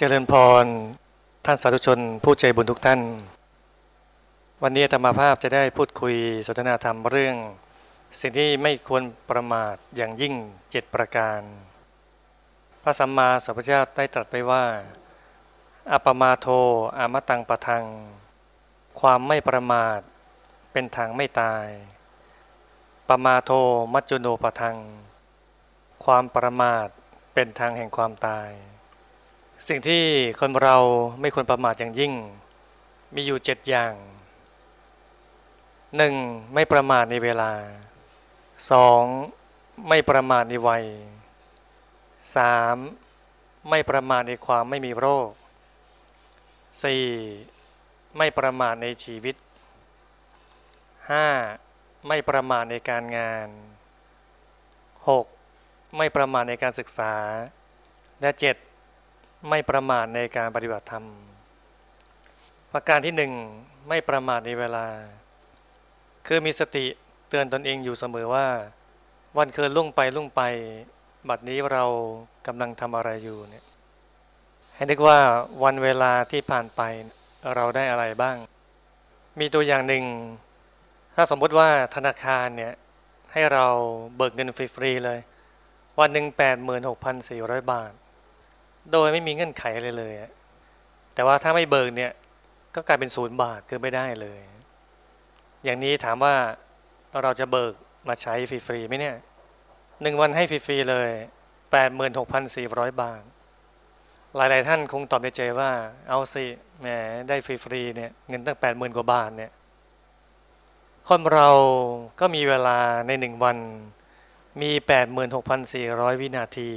[0.00, 0.66] เจริญพร
[1.44, 3.00] ท่านสาธุชนผู้ใจบุญทุกท่าน
[4.62, 6.14] วันนี้ธรรมภาพจะได้พูดคุย
[6.46, 7.36] สนทนาธรรมเรื่อง
[8.20, 10.34] สิ่งที่ไม่ควรประมาทอย่างยิ่ง
[10.70, 11.40] เจ็ดประการ
[12.82, 14.64] พระสัมมาสัมพุทธเจ้าได้ตรัสไปว่า
[15.92, 16.46] อัปมาโท
[16.98, 17.84] อามตังปะทัง
[19.00, 20.00] ความไม่ประมาท
[20.72, 21.66] เป็นทางไม่ตาย
[23.08, 23.50] ปมาโท
[23.92, 24.76] มัจจุโนปะทัง
[26.04, 26.86] ความประมาท
[27.34, 28.50] เป็นทางแห่งความตาย
[29.66, 30.02] สิ่งที่
[30.40, 30.76] คนเรา
[31.20, 32.12] ไม่ควรประมาทอย่างยิ่ง
[33.14, 33.94] มีอยู่เจ็ดอย่าง
[35.96, 36.14] หนึ่ง
[36.54, 37.52] ไม่ประมาทในเวลา
[38.70, 39.02] สอง
[39.88, 40.84] ไม่ประมาทในวัย
[42.36, 42.76] สาม
[43.70, 45.30] ไม่ประมาทในความไม่มีโรค
[46.82, 47.06] สี่
[48.16, 49.36] ไม่ประมาทในชีวิต
[51.10, 51.26] ห้า
[52.08, 53.48] ไม่ประมาทในการงาน
[55.08, 55.26] หก
[55.96, 57.14] ไม่ประมาทในการศึกษา
[58.20, 58.56] และเจ็ด
[59.48, 61.04] ไม่ประมาทในการปฏิบัติธรรม
[62.72, 63.32] ประการที่หนึ่ง
[63.88, 64.86] ไม่ประมาทในเวลา
[66.26, 66.84] คือมีสติ
[67.28, 68.46] เตือนตนเองอยู่เสมอว่า
[69.38, 70.42] วันคืนลุ่งไปลุ่งไป
[71.28, 71.84] บัดนี้เรา
[72.46, 73.64] กำลังทำอะไรอยู่เนี่ย
[74.74, 75.18] ให้นึกว่า
[75.64, 76.82] วันเวลาที่ผ่านไป
[77.56, 78.36] เราได้อะไรบ้าง
[79.40, 80.04] มีตัวอย่างหนึ่ง
[81.14, 82.72] ถ้าสมมติว่าธนาคารเนี่ย
[83.32, 83.66] ให้เรา
[84.16, 85.18] เบิกเงินฟรีๆเลย
[86.00, 87.92] วันหนึ่งแปดหมื่นหกพันสี่ร้อยบาท
[88.92, 90.14] โดยไม่มีเงื่อนไขเลยเลย
[91.14, 92.12] แต่ว่าถ้าไม่เบิกเนี่ย
[92.74, 94.40] ก็กลายเป็นศูนย์บาทคือไม่ได้เลย
[95.64, 96.34] อย่างนี้ถามว่า
[97.22, 97.74] เราจะเบิก
[98.08, 99.16] มาใช้ฟรีๆไหมเนี่ย
[100.02, 101.10] หนึ่งวันให้ฟรีๆเลย
[101.72, 103.22] แปดหมื่นหกพันสี่ร้อยบาท
[104.36, 105.70] หลายๆท่านคงตอบในใจว่า
[106.08, 106.44] เอาสิ
[106.80, 106.86] แหม
[107.28, 109.52] ได้ฟรีๆเนี่ยเงินตั้งแปดหมื่นกว่าบาทเนี่ย
[111.08, 111.48] คนเรา
[112.20, 113.58] ก็มีเวลาในหนึ่งวัน
[114.60, 114.70] มี
[115.46, 116.70] 86,400 วินาที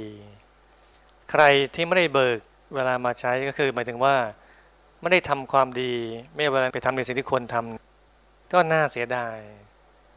[1.34, 2.38] ใครที่ไม่ได้เบิก
[2.74, 4.16] เวลามาใช้ก็คือหมายถึงว่า
[5.00, 5.94] ไม่ได้ทำความดี
[6.34, 9.38] ไม่เวลาไปทำในสิ่งที่ควรทำก็น่าเสียดาย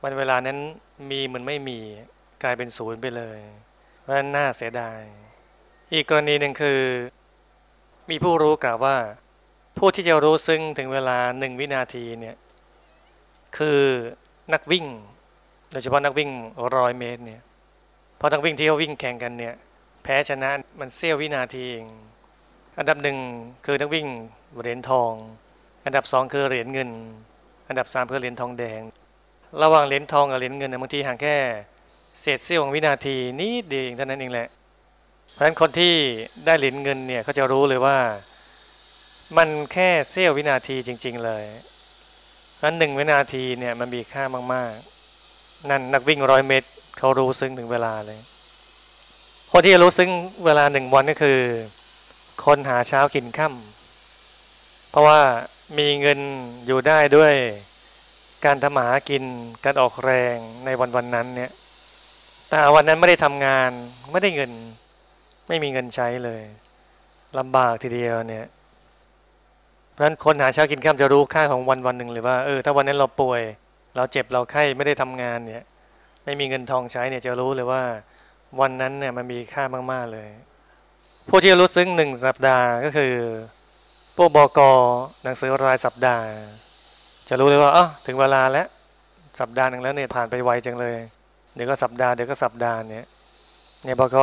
[0.03, 0.57] วันเวลานั้น
[1.09, 1.79] มีมันไม่มี
[2.43, 3.39] กลายเป็นศูนย์ไปเลย
[4.01, 4.99] เพราะนั้นน่าเสียดาย
[5.93, 6.79] อีกกรณีหนึ่งคือ
[8.09, 8.97] มีผู้รู้กล่าวว่า
[9.77, 12.35] ผู้ที่จะรู้ซึ่งถึงเวลาหนึ่งวินาทีเนี่ย
[13.57, 13.81] คือ
[14.53, 14.85] นักวิ่ง
[15.71, 16.29] โดยเฉพาะนักวิ่ง
[16.75, 17.41] ร้อยเมตรเนี่ย
[18.17, 19.55] เพราะนักวิ่งที่เขาวิ่งแข่งกันเนี่ย
[20.07, 21.87] แพ้ชนะมันเสี้ยววินาทีเอง
[22.77, 23.17] อันดับหนึ่ง
[23.65, 24.07] คือนักวิ่ง
[24.61, 25.11] เหรียญทอง
[25.85, 26.89] อันดับสองคือเหรียญเงิน
[27.67, 28.81] อันดับสามคือเหรียญทองแดง
[29.61, 31.37] ระหว่างเหรียญทองกับเหรียญเงินบางทีห่างแค่
[32.21, 34.47] เศษเสี้ยวของวินาทีนิดเดียวเท่านั้นเองแหละ
[35.31, 35.95] เพราะฉะนั้นคนที่
[36.45, 37.97] ได้เหรียญเงินเนี่ยเขาจะรู้เลยว่า
[39.37, 41.43] มันแค่เสี้ยววินาทีจริง ๆ เลย
[42.63, 44.23] นั้นหนึ่งวินาทีเนี่ยมันมีค่า
[44.53, 44.73] มาก
[45.21, 48.19] ๆ นั่นนักวิ่งร้อยเมตรเขารู้ซึ้งถึงเวลาเลย
[49.57, 50.11] คนที่รู้ซึ้ง
[50.45, 51.39] เวลาหนึ่งวันก็คือ
[52.45, 55.19] คนหาเช้ากินค่ำเพราะว่า
[55.77, 56.19] มีเงิน
[56.65, 57.33] อยู่ได้ด้วย
[58.45, 59.23] การทำหากิน
[59.65, 61.51] การออกแรงในวันวันนั้นเนี่ย
[62.49, 63.71] แต่วันนั้นไม่ได้ทำงาน
[64.11, 64.51] ไม่ได้เงิน
[65.47, 66.41] ไม่มีเงินใช้เลย
[67.39, 68.47] ลำบากทีเดียวเนี่ย
[69.91, 73.41] เพราะฉะนั้นคนหาเช้ากินข้ามจะรู้ค่าของวันวันหนึ่งเลยว่าเออถ้าวันนั้นเราป่วย
[73.95, 75.63] เราเจ็บเราไข้ไม่ได้ทำงานเนี่ย
[76.25, 77.83] ไม่มีเงินทองใช้เนี่ยจะรู้เลยว่า
[78.59, 80.29] วันนั้นเนี่ยมันมีค่ามาก ๆ เลย
[81.29, 83.13] ผู้ที่รู้ซึ้งหนึ่งสัปดาห์ก็คือ
[84.15, 84.59] พวกบก
[85.23, 86.25] หนังสือรายสัปดาห์
[87.29, 88.67] จะรู้เลยว่าอ๋อถึงเวลาแล้ว
[89.39, 90.97] สัปดาห์หนึ่งแล้วเนี่ยผ่านไปไวจังเลย
[91.55, 93.05] เดี๋ยวก็สัปดาห์เดี๋ยวก็สัปดาห์เนี่ย
[93.83, 94.17] เนี่ยบก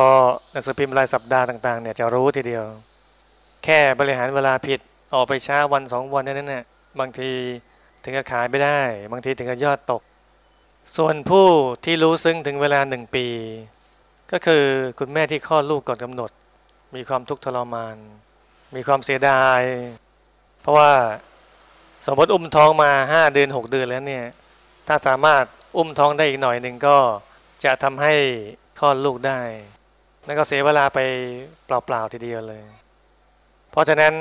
[0.51, 2.65] หนังสือพิมพ์รายสัปดาห์ต่าง ๆ เนี่ยจะรู้ทีเดียว
[3.63, 4.79] แค่บริหารเวลาผิด
[5.13, 6.65] ออกไปช้าวันสองวันนั้นเนี่ย
[6.99, 7.31] บางที
[8.03, 8.79] ถึงจะขายไม่ได้
[9.11, 10.01] บางทีถึงจะยอดตก
[10.97, 11.47] ส่วนผู้
[11.85, 13.25] ที่รู้ซึ้งถึงเวลาหนึ่งปี
[14.35, 14.63] ก็คือ
[14.99, 16.31] คุณแม่ที่คลอดลูกก่อนกำหนด
[16.95, 17.97] มีความทุกข์ทรมาน
[18.75, 19.61] มีความเสียดาย
[20.61, 20.91] เพราะว่า
[22.05, 24.25] สมมติอุ้มท้องมาห้าเดือนหกเดือนแล้วเนี่ย
[24.87, 25.43] ถ้าสามารถ
[25.77, 26.97] อุ้มท้องได้อีกหน่อยหนึ่งก็
[27.63, 28.13] จะทำให้
[28.79, 29.39] คลอดลูกได้
[30.25, 30.99] แล้วก็เสียเวลาไป
[31.65, 32.63] เปล่าๆทีเดียวเลย
[33.71, 34.13] เพราะฉะนั้น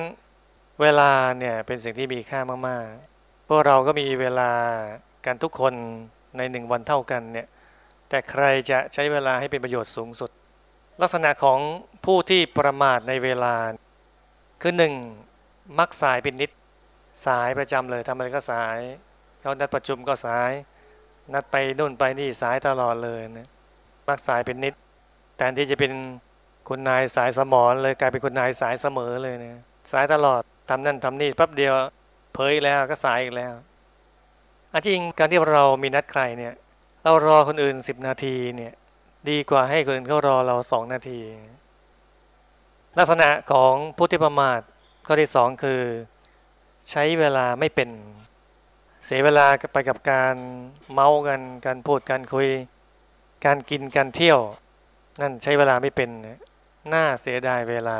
[0.82, 4.50] เวลาเนี่ยเป็นสิ่งที่มีค่ามากๆ พวกเราก็มีเวลา
[5.26, 5.74] กันทุกคน
[6.36, 7.48] ในหนึ่งวันเท่ากันเนี่ย
[8.12, 10.30] แต่ใครจะใช้เวลาให้เป็นประโยชน์สูงสุด
[11.02, 11.60] ลักษณะของ
[12.04, 13.54] ผู้ที่ประมาทในเวลา
[14.62, 14.94] คือหนึ่ง
[15.78, 16.50] มักสายเป็นนิด
[17.26, 18.78] สายประจำเลยทำอะไรก็สาย
[19.40, 20.50] เขานัดประชุมก็สาย
[21.32, 23.48] นัดไปนู่นไปนี่สายตลอดเลยนะ
[24.08, 24.74] มักสายเป็นนิด
[25.36, 25.92] แทนที่จะเป็น
[26.68, 29.62] คุณนายสายสมอนเลยกลายเป็นคุณนายสายเสมอเลยนะ
[29.92, 31.74] สายตลอดทำนั่นทำนี่แป๊บเดียว
[32.34, 33.54] เผยแล้วก็สายอีกแล้ว
[34.72, 36.54] อันจริงการที่เรามีนัดใครเนี่ย
[37.04, 38.72] เรารอคนอื่นสิบนาทีเนี่ย
[39.28, 41.20] ดีกว่าให้คนอื่นเขารอเราสองนาที
[42.98, 44.60] ลักษณะของผู้ที่ประมาท
[45.06, 45.80] ข้อที่สองคือ
[46.90, 47.90] ใช้เวลาไม่เป็น
[49.04, 50.34] เสียเวลาไปกับการ
[50.92, 52.48] เมากันการพูดการคุย
[53.44, 54.38] การกินการเที่ยว
[55.20, 56.10] นั่นใช้เวลาไม่เป็น
[56.92, 57.98] น่าเสียดายเวลา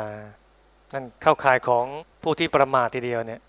[0.93, 1.85] นั่นเข้าข่ายของ
[2.23, 3.41] ผู้ที่ประมาททีเดียวเนี่ย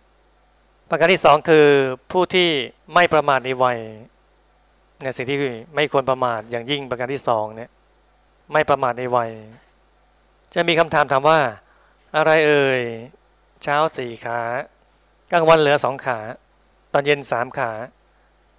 [0.89, 1.67] ประการที่สองคือ
[2.13, 2.49] ผู้ที่
[2.95, 3.79] ไม่ประมาทในวัย
[5.05, 5.39] นี่ยสิ่งที่
[5.75, 7.71] ไม่ควรประมาทอย่างยิ่งประการที่สองเนี่ย
[8.53, 9.31] ไม่ประมาทในวัย
[10.55, 11.39] จะมีคำถามถามว่า
[12.17, 12.81] อะไรเอ่ย
[13.63, 14.41] เช้าสี่ขา
[15.33, 16.19] กลางวันเหลือสองขา
[16.93, 17.71] ตอนเย็นสามขา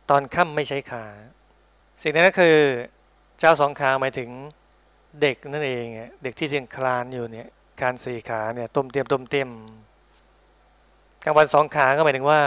[0.09, 1.05] ตอนค่ำไม่ใช้ขา
[2.01, 2.57] สิ่งนั้นก็คือ
[3.39, 4.29] เจ้าสองขาหมายถึง
[5.21, 5.85] เด็กนั่นเอง
[6.23, 7.47] เด็กที่เทียงคลานอยู่เนี่ย
[7.81, 9.49] การสี่ขาเนี่ยต้มเตียมต้มเตียม
[11.23, 12.41] กลางวันสองขาก็หมายถึงว่า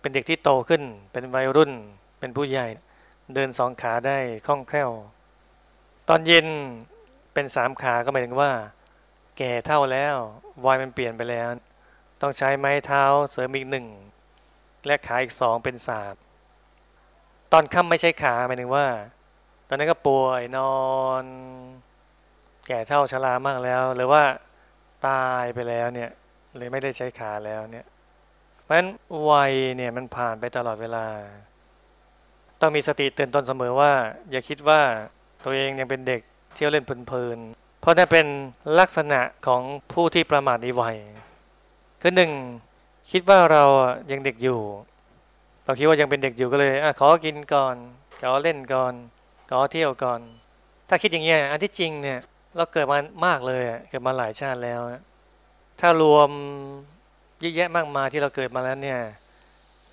[0.00, 0.82] เป็นเด็กที่โตขึ้น
[1.12, 1.72] เป็นวัยรุ่น
[2.18, 2.66] เป็นผู้ใหญ่
[3.34, 4.90] เดินสองขาได้คล่องแคล่ว
[6.08, 6.46] ตอนเย็น
[7.34, 8.50] เป็นสามขาก็หมายถึงว่า
[9.38, 10.16] แก่เท่าแล้ว
[10.66, 11.48] วัยมันเปลี่ยนไปแล้ว
[12.20, 13.86] ต้องใช้ไม้เท้าเสริมอีกหนึ่ง
[14.86, 16.14] และขาอีกสองเป็นสาม
[17.52, 18.86] ตอนค่ำไม่ใช่ขาหมายถึงว่า
[19.68, 20.76] ตอนนั้นก็ป่วยนอ
[21.22, 21.24] น
[22.66, 24.22] แก่เท่าชรามากแล้ว หรือว่า
[25.08, 26.10] ตายไปแล้วเนี่ย
[26.56, 27.86] เลยไม่ได้ใช้ขาแล้วเนี่ย
[28.62, 28.88] เพราะฉะนั้น
[29.30, 31.06] วัยเนี่ยมันผ่านไปตลอดเวลา
[32.60, 33.92] ต้องมีสติเตือนตนเสมอว่า
[34.30, 34.80] อย่าคิดว่า
[35.44, 36.20] ตัวเองยังเป็นเด็ก
[36.54, 38.26] เที่ยวเล่นเพลินๆเพราะนั่นเป็น
[38.78, 39.62] ลักษณะของ
[39.92, 40.96] ผู้ที่ประมาทในวัย
[42.00, 42.32] คือหนึ่ง
[43.10, 43.62] คิดว่าเรา
[44.10, 44.60] ยังเด็กอยู่
[45.64, 47.76] เราคิดว่ายังเป็นเด็กอยู่ก็เลยอขอกินก่อน
[48.20, 48.94] ขอเล่นก่อน
[49.50, 50.20] ขอเที่ยวก่อน
[50.88, 52.18] ถ้าคิดอย่างเงี้ยอันที่จริงเนี่ย
[52.56, 54.80] เราเกิดมามากเลยเกิดมาหลายชาติแล้ว
[55.80, 56.30] ถ้ารวม
[57.40, 59.00] เยอะแยะมากมายที่เราเกิดมาแล้วเนี่ย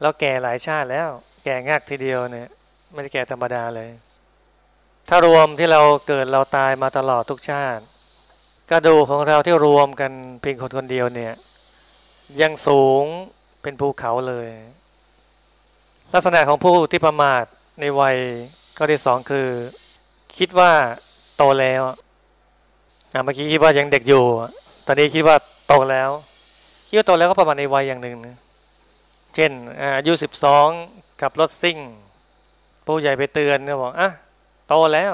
[0.02, 1.10] เราแก่หลายชาติแล้ว
[1.44, 2.48] แก่งักทีเดียวเนี่ย
[2.94, 3.90] ไม่ได้แก่ธรรมดาเลย
[5.10, 7.84] ถ้ารวมที่เราเกิดเราตายมาตลอดทุกชาติ
[8.72, 10.12] กระดูกของเราที่รวมกัน
[10.42, 11.34] เพียงคนคนเดียวเนี่ย
[12.42, 13.04] ยังสูง
[13.62, 14.50] เป็นภูเขาเลย
[16.14, 17.44] ลักษณะของผู้ที่ประมาท
[17.80, 18.18] ในวัย
[18.78, 19.48] ข้อที่สองคือ
[20.38, 20.72] คิดว่า
[21.38, 21.82] โตแล้ว
[23.24, 24.24] เมื่อกี้คิดว่ายังเด็กอยู่
[24.86, 25.36] ตอนนี้คิดว่า
[25.68, 26.10] โตแล้ว
[26.88, 28.38] คิดว่าโตแล้วก็ประมาณในวัยอย่างหนึ่งนะ
[29.36, 29.52] เช่น
[29.98, 30.68] อายุสิบสอง
[31.24, 31.78] ขับรถซิ่ง
[32.86, 34.10] ผู้ใหญ่ไปเตือนก็บอกอะ
[34.68, 35.14] โตแล้ว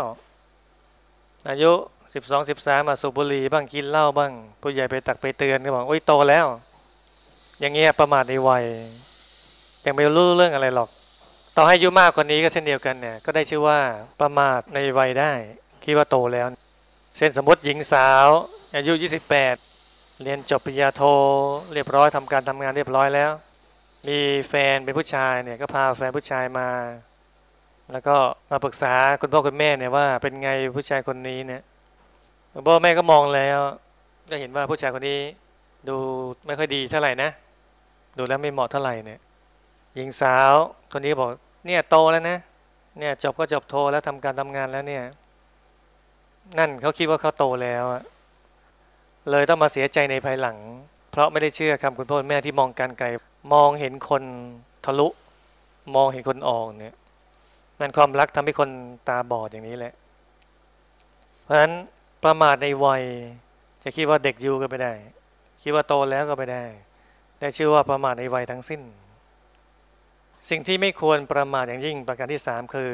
[1.49, 1.71] อายุ
[2.13, 6.45] สิบสองสิบสามมาสูบบุหรี่บ้างกินเหล้าบ้าง ผู้ใหญ่ไปตักไปเตือนก็บอกโอ้ยโตแล้ว
[7.59, 8.65] อย่างเงี้ยประมาทในวัย
[9.85, 10.89] ยังไม่รู้เรื่องอะไรหรอก
[11.57, 13.79] ต่อให้อายุมากกว่านี้ก็เช่นเดียวกันเนี่ย ก็ได้ชื่อว่า
[14.21, 15.31] ประมาทในวัยได้
[15.83, 16.47] คิดว่าโตแล้ว
[17.17, 18.27] เช่นสมมติหญิงสาว
[18.75, 18.93] อายุ
[19.55, 21.01] 28 เรียนจบปริญญาโท
[21.73, 23.31] เรียบร้อยทำการทำงานเรียบร้อยแล้ว
[24.07, 24.19] มี
[24.49, 26.69] แฟนเป็นผู้ชายเนี่ยก็พาแฟนผู้ชายมา
[27.91, 28.15] แล้วก็
[28.51, 31.61] มาปรึกษาคุณพ่อคุณแม่เนี่ยว่าเป็นไงผู้ชายคนนี้เนี่ย
[32.53, 33.59] คุณพ่อแม่ก็มองแล้ว
[34.29, 35.19] ก็เห็นว่าผู้ชายคนนี้
[35.89, 35.97] ดู
[36.45, 37.29] ไม่ค่อยดีเท่าไหร่นะ
[38.17, 39.19] ดูแล้วไม่เหมาะเท่าไหร่เนี่ย
[39.95, 40.51] หญิงสาว
[40.91, 41.29] คนนี้บอก
[41.65, 42.37] เนี่ยโตแล้วนะ
[42.99, 45.03] เนี่ยจบก็จบโทแล้วทำการทำงานแล้วเนี่ย
[46.57, 47.83] นั่นเขาคิดว่าเขาโตแล้ว
[49.31, 50.57] เลยต้องมาเสียใจในภายหลัง
[51.11, 53.07] เพราะไม่ได้เชื่อคำคุณพ่อแม่ที่มองการไกล
[53.53, 54.23] มองเห็นคน
[54.85, 55.07] ทะลุ
[55.95, 56.95] มองเห็นคนออกเนี่ย
[57.79, 58.69] นั่นความรักทำให้คน
[59.07, 59.93] ตาบอดอย่างนี้แหละ
[61.43, 61.73] เพราะฉะนั้น
[62.23, 63.03] ประมาทในวัย
[63.83, 64.93] จะคิดว่าเด็กอยู่ก็ไม่ได้
[65.61, 66.63] คิดว่าโตแล้วก็ไม่ได้
[67.39, 68.81] ได้ชื่อว่าประมาทในวัยทั้งสิ้น
[70.49, 72.93] สิ่งที่ไม่ควรประมาทอย่างยิ่งประการที่สามคือ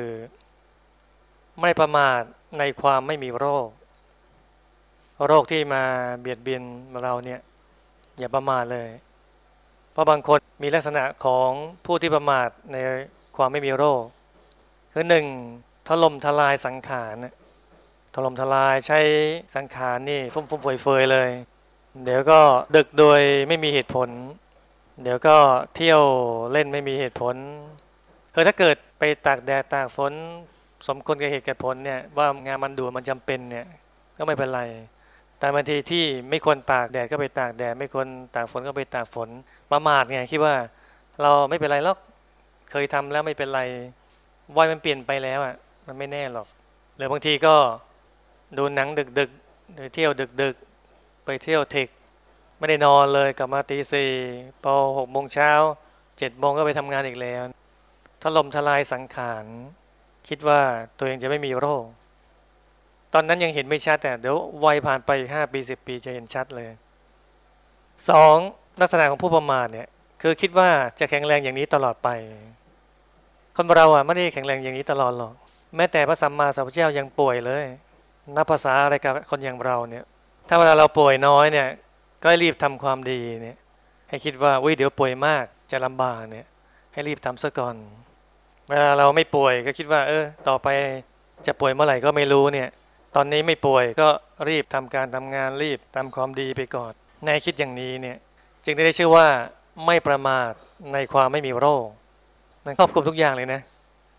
[1.61, 2.21] ไม่ประมาท
[2.59, 3.69] ในความไม่มีโรค
[5.27, 5.83] โรคที่มา
[6.19, 6.61] เบียดเบียน
[7.03, 7.41] เราเนี่ย
[8.19, 8.89] อย่าประมาทเลย
[9.91, 11.49] เพราะบางคนมีลักษณะของ
[11.85, 12.77] ผู้ที่ประมาทใน
[13.37, 14.03] ความไม่มีโรค
[14.93, 15.25] คือหนึ่ง
[15.87, 17.15] ถล่มทลายสังขาร
[18.13, 18.99] ถล่มทลายใช้
[19.55, 21.29] สังขารนี่ฟุ่มฟุ่มเฟยเฟยเลย
[22.03, 22.39] เดี๋ยวก็
[22.75, 24.09] ดึกโดยไม่มีเหตุผล
[25.03, 25.35] เดี๋ยวก็
[25.75, 26.01] เที่ยว
[26.51, 27.35] เล่นไม่มีเหตุผล
[28.33, 30.13] คือถ้าเกิดไปตากแดดตากฝน
[30.87, 33.65] สมควรกับเหตุกับผลเนี่ยว่างานมันด่วนมันจำเป็นเนี่ย
[34.17, 34.61] ก็ไม่เป็นไร
[35.39, 39.29] แต่บางทีที่ไม่ควรตากแดดก็ไปตากแดด ไม่ควรตากฝนก็ไปตากฝน
[39.71, 40.55] ประมาทไงคิดว่า
[41.21, 41.97] เราไม่เป็นไรหรอก
[42.71, 43.61] เคยทำแล้วไม่เป็นไร
[44.57, 45.55] วัยมันเปลี่ยนไปแล้วอะ
[45.87, 46.47] มันไม่แน่หรอก
[46.95, 47.55] หรือบางทีก็
[48.57, 49.29] ดูหนังดึกดึก
[49.75, 50.55] หรือเที่ยวดึกดึก
[51.25, 51.87] ไปเที่ยวเทค
[52.57, 54.11] ไม่ได้นอนเลยกลับมาตีสี่
[54.63, 55.51] พอหกโมงเช้า
[56.17, 57.43] เจ็ดโมงก็ไปทำงานอีกแล้ว
[58.21, 59.45] ถล่มทลายสังขาร
[60.27, 60.59] คิดว่า
[60.97, 61.85] ตัวเองจะไม่มีโรค
[63.17, 66.69] ตอนนั้นยังเห็นไม่ชัดแต่เดี๋ยววัยผ่านไปห้าปีสิบปีจะเห็นชัดเลย
[68.09, 68.37] สอง
[68.81, 69.87] ลักษณะของผู้ประมาทเนี่ย
[70.21, 70.69] คือคิดว่า
[70.99, 72.09] จะแข็งแรงอย่างนี้ตลอดไป
[73.55, 75.33] คนเราอะไม่ได้แข็งแรงอย่างนี้ตลอดหรอก
[75.75, 77.65] แม้แต่พระสัมมาสัมพุทธเจ้ายังป่วยเลย
[78.35, 80.03] นับภาษาอะไรกับคนอย่างเราเนี่ย
[80.47, 81.67] ถ้าเวลาเราป่วยน้อยเนี่ย
[82.23, 83.57] ก็รีบทำความดีเนี่ย
[84.09, 86.45] ให้คิดว่าอุ้ยเดี๋ยวป่วยมากจะลำบากเนี่ย
[86.93, 87.75] ให้รีบทำซะก่อน
[88.69, 90.67] เวลาเราไม่ป่วยก็คิดว่า เออ ต่อไป
[91.47, 92.69] จะป่วยเมื่อไหร่ก็ไม่รู้เนี่ย
[93.15, 94.09] ตอนนี้ไม่ป่วยก็
[94.49, 96.93] รีบทำการทำงานรีบทำความดีไปก่อน
[97.25, 98.17] ในคิดอย่างนี้เนี่ย
[98.65, 99.27] จึงได้ชื่อว่า
[99.85, 100.51] ไม่ประมาท
[100.93, 101.87] ในความไม่มีโรค
[102.65, 103.61] นั่นครอบคลุมทุกอย่างเลยนะ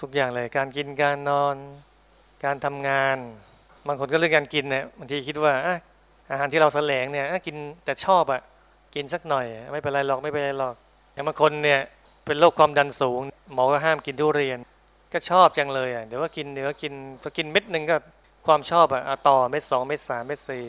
[0.02, 1.56] ทุกอย่างเลยการกินการนอน
[2.44, 3.16] การทำงาน
[3.86, 5.52] บางคนก็เรื่องการกินเนี่ยบางทีคิดว่า
[6.30, 8.40] อาหารที่เราแสลงเนี่ยกินแต่ชอบอะ
[8.94, 10.74] กินสักหน่อย ไม่เป็นไรหรอกไม่เป็นไรหรอก
[11.12, 11.80] อย่างบางคนเนี่ย
[12.26, 13.20] เป็นโรคความดันสูง
[13.54, 14.58] หมอก็ห้ามกินทุเรียน
[15.12, 17.96] ก็ชอบจังเลยอะเดี๋ยวก็กินเดี๋ยวกินพอกินเม็ดหนึ่งก็
[18.46, 20.64] ความชอบอะต่อเม็ดสองเม็ดสามเม็ดสี่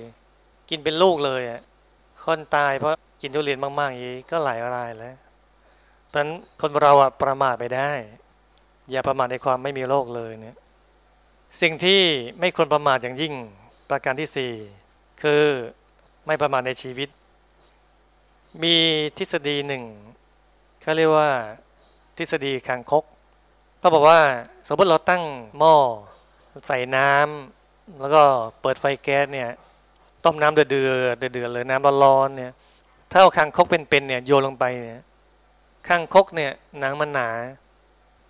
[0.69, 1.61] กินเป็นลูกเลยอะ
[2.23, 5.15] คนตายเพราะกินทุเรียนมากๆอย่างนี้ก็หลายรายแล้ว
[6.09, 6.29] เพราะฉะนั้น
[6.61, 7.91] คนเราอะประมาทไปได้
[8.91, 10.57] อย่าประมาทในความไม่มีโรคเลยเนี่ย
[11.61, 12.01] สิ่งที่
[12.39, 13.33] ไม่ควรประมาทอย่างยิ่ง
[13.89, 14.53] ประการที่สี่
[15.21, 15.43] คือ
[16.25, 17.09] ไม่ประมาทในชีวิต
[18.63, 18.75] มี
[19.17, 19.83] ทฤษฎีหนึ่ง
[20.81, 21.29] เขาเรียกว่า
[22.17, 23.03] ทฤษฎีคางคก
[23.79, 24.19] เขาบอกว่า
[24.67, 25.23] สมมติเราตั้ง
[25.57, 25.75] หม้อ
[26.67, 27.56] ใส่น้ำ
[27.99, 28.21] แล้วก็
[28.61, 29.49] เปิดไฟแก๊สเนี่ย
[30.25, 30.83] ต้มน้ำเดือดเดื
[31.27, 32.51] อดเดือดเลยน้ำร้อนๆเนี่ย
[33.11, 35.03] ถ้าเอาคางคกเป็นๆเนี่ยโยนลงไปเนี่ย
[35.87, 37.29] คางคกเนี่ยหนังมันหนา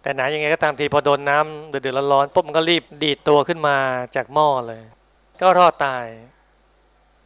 [0.02, 3.76] แต่หนายังไงก็ตามทีพอโดนน้ำเดือดๆร้อนๆปุ๊บมันก็รีบดีดตัวขึ้นมา
[4.16, 4.82] จากหม้อเลย
[5.42, 6.06] ก็รอดตาย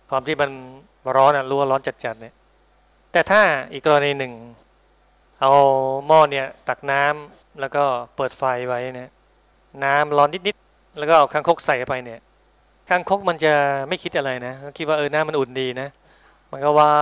[0.10, 0.50] ความที่มัน
[1.16, 2.34] ร้อนอะรู้ว่าร้อนจัดๆเนี่ย
[3.12, 4.34] แต่ถ้าอีกกรณีหนึ่ง
[5.42, 5.52] เอา
[6.08, 7.84] หม้อเนี่ยตักน้ำแล้วก็
[8.16, 9.10] เปิดไฟไว้เนี่ย
[9.84, 12.20] น้ำร้อนนิดๆ แล้วก็เอาคางคกใส่ไปเนี่ย
[12.90, 13.54] คางคกมันจะ
[13.88, 15.90] ไม่คิดอะไรนะคิดว่าเออน้ำมันอุ่นดีนะ
[16.52, 16.96] มันก็ว่า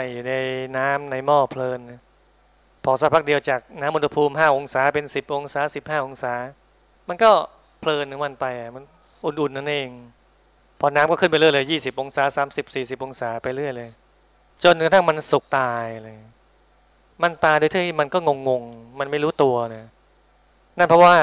[0.00, 0.32] ยอยู่ใน
[0.76, 2.00] น้ำในหม้อเพลินนะ
[2.84, 6.34] พอสักพักเดียวจากน้ำอุณหภูมิ5องศาเป็น10องศา15องศา
[7.08, 7.30] มันก็
[7.80, 8.46] เพลินของมันไป
[8.76, 8.84] มัน
[9.24, 9.90] อุ่นๆนั่นเอง
[10.80, 13.90] พอน้ำก็ขึ้นไปเรื่อยเลย20องศา30 40องศาไปเรื่อยเลย
[14.64, 16.16] จนกระทั่งมันสุกตายเลย
[17.22, 19.84] มันตายโดยที่มันก็งงๆ มันไม่รู้ตัวนะ
[20.78, 21.16] นั่นเพราะว่า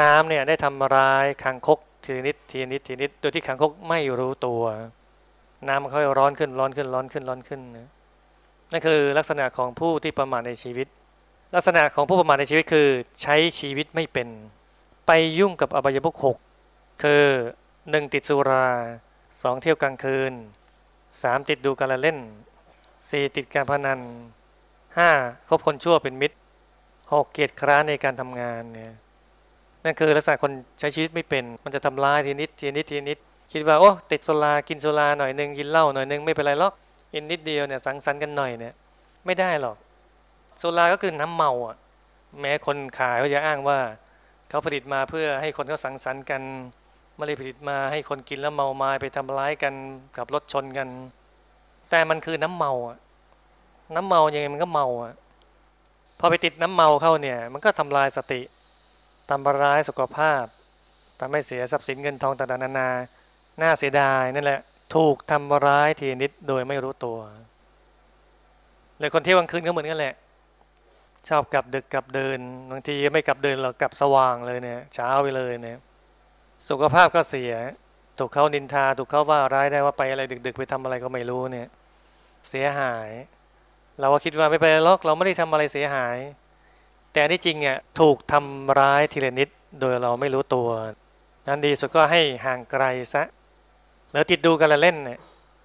[0.00, 4.62] น้ำเนี่ยได้ทำร้ายคางคกทีนิดทีนิดทีนิดโดยที่คางคกไม่รู้ตัว
[5.68, 7.88] น้ำมันค่อยร้อนขึ้นร้อนขึ้นร้อนขึ้นร้อนขึ้นนะ
[8.72, 10.88] นั่นคือลักษณะของผู้ที่ประมาทในชีวิต
[11.54, 12.88] ลักษณะของผู้ประมาทในชีวิตคือ
[13.22, 14.28] ใช้ชีวิตไม่เป็น
[15.06, 16.36] ไปยุ่งกับอบายมุขหก
[17.02, 17.24] คือ
[17.90, 18.68] หนึ่งติดสุรา
[19.42, 20.32] สองเที่ยวกลางคืน
[21.22, 22.18] สามติดดูการเล่น
[23.10, 24.00] สี่ติดการพนัน
[24.98, 25.10] ห้า
[25.48, 26.36] คบคนชั่วเป็นมิตร
[27.12, 28.92] หกเกียรติคร้านในการทำงานเนี่ย
[29.84, 33.18] นั่นคือลักษณะคนใช้ชีวิตไม่เป็น มันจะทำร้ายทีนิดทีนิดทีนิด
[33.52, 36.72] คิดว่าโอ้ติดโซลากินโซลาหน่อยหนึ่งกินเหล้าหน่อยหนึ่งไม่เป็นไรหรอก
[37.12, 38.74] กินนิดเดียวเนี่ยสังสรรค์กันหน่อยเนี่ย
[39.26, 39.76] ไม่ได้หรอก
[40.58, 41.76] โซลาก็คือน้ำเมาอะ
[42.40, 43.78] แม้คนขายก็จะอ้างว่า
[44.48, 46.42] เขาผลิตมาเพื่อให้คนเขาสังสรรค์กัน
[47.16, 49.74] ไม่ได้ผลิตมาให้คนกินแล้วเมามาไปทำร้ายกัน
[50.16, 50.88] กับรถชนกัน
[51.90, 52.98] แต่มันคือน้ำเมาอะ
[53.94, 55.14] น้ำเมายังไงมันก็เมาอะ
[56.20, 58.40] พอไปติดน้ำเมาเข้าเนี่ย มันก็ทำลายสติ
[59.30, 60.44] ทำร้ายสุขภาพ
[61.20, 62.90] ทำให้เสียทรัพย์สินเงินทองต่างๆนานา
[63.62, 64.60] น่าเสียดายนั่นแหละ
[64.94, 67.18] ถูกทำร้ายทีนิดโดยไม่รู้ตัว
[68.98, 70.14] เลยคนเที่ยวกลางคืนก็เหมือนกันแหละ
[71.28, 72.38] ชอบกลับดึกกลับเดิน
[72.70, 75.78] บางทีไม่กลับเดินเรากลับสว่างเลยเนี่ยเช้าไปเลยเนี่ย
[76.68, 77.54] สุขภาพก็เสีย
[78.18, 81.68] ถูกเขานินทา ถูกเขาว่าร้ายได้ว่าไปอะไรดึก ๆ ไปทำอะไรก็ไม่รู้เนี่ย
[82.50, 83.10] เสียหาย
[84.00, 86.16] เราก็คิดว่าไม่ไปล็อกเราไม่ได้ทำอะไรเสียหาย
[87.14, 89.48] แต่ที่จริงเนี่ยถูกทำร้ายทีละนิด
[89.80, 90.68] โดยเราไม่รู้ตัว
[91.46, 93.22] นั้นดีสุดก็ให้ห่างไกลซะ
[94.12, 95.20] แล้วติดดูกันละเล่นเนี่ย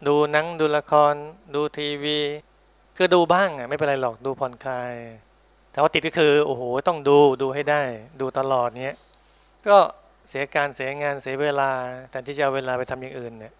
[0.07, 1.13] ดูหนังดูละคร
[1.55, 2.17] ดูทีวี
[2.97, 4.93] คือดูบ้างอะไม่เป็นไรหรอกดูผ่อนคลาย
[5.71, 7.81] แต่ว่าติดก็คือโอ้โหต้องดูดูให้ได้
[8.21, 8.95] ดูตลอดเนี้ย
[9.67, 9.77] ก็
[10.29, 11.71] เสียการเสียงานเสียเวลา
[12.09, 13.53] แทนที่จะเอาเวลาไปทำอย่างอื่นเนี่ย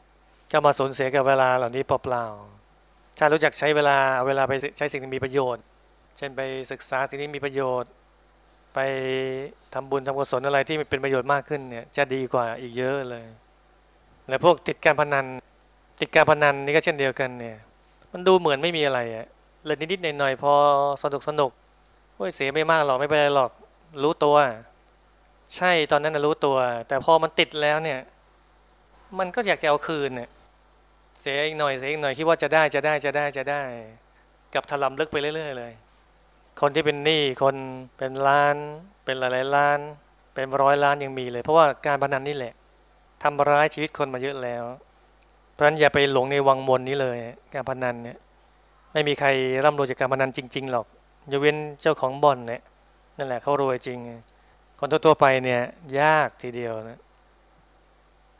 [0.52, 5.64] ก็มาสูญเสียกับเวลาเหล่านี้เปล่าๆถ้ารู้จักใช้เวลาเอาเวลาไปใช้สิ่งที่มีประโยชน์
[6.20, 7.92] เช่นไปศึกษาสิ่งที่มีประโยชน์
[8.74, 8.80] ไป
[9.74, 13.26] ทำบุญทำกุศลอะไรที่มันเป็นประโยชน์มากขึ้นเนี่ยจะดีกว่าอีกเยอะเลย
[14.28, 15.26] และพวกติดการพนัน
[16.02, 17.58] ติดการพนันนี่ก็เช่นเดียวกันเนี่ย
[18.12, 19.26] มันดูเหมือนไม่มีอะไรอะ
[19.66, 20.54] เลยนิดๆหน่อยๆพอ
[21.04, 21.52] สนุกสนุก
[22.16, 23.52] โอ้ยเสียไม่มากหรอกไม่เป็นไรหรอก
[24.04, 24.38] รู้ตัว
[25.56, 26.58] ใช่ตอนนั้นรู้ตัว
[26.88, 28.00] แต่พอมันติดแล้วเนี่ย
[29.20, 30.30] มันก็อยากจะเอาคืนเนี่ย
[31.22, 33.62] เสียอีกหน่อยเสียอีกหน่อยคิดว่าจะได้จะได้จะได้จะได้
[34.56, 35.74] กับถลำลึกไปเรื่อย ๆ เลย
[36.62, 37.56] คนที่เป็นหนี้คน
[37.98, 38.56] เป็นล้าน
[39.06, 39.80] เป็นหลายๆล้าน
[40.34, 42.54] เป็นร้อยล้านยังมีเลย เพราะว่าการพนันนี่แหละ
[43.24, 44.64] ทำร้ายชีวิตคนมาเยอะแล้ว
[45.52, 47.18] เพราะฉะนั้นอย่าไปหลงในวังวนนี้เลย
[47.54, 48.18] การพนันเนี่ย
[48.94, 49.30] ไม่มีใคร
[49.66, 50.86] ร่ำรวยจากการพนันจริง ๆ หรอก
[51.32, 52.62] ยกเว้นเจ้าของบ่อนเนี่ย
[53.18, 54.00] นั่นแหละเขารวยจริง
[54.80, 55.62] คนทั่วๆไปเนี่ย
[56.00, 57.00] ยากทีเดียวนะ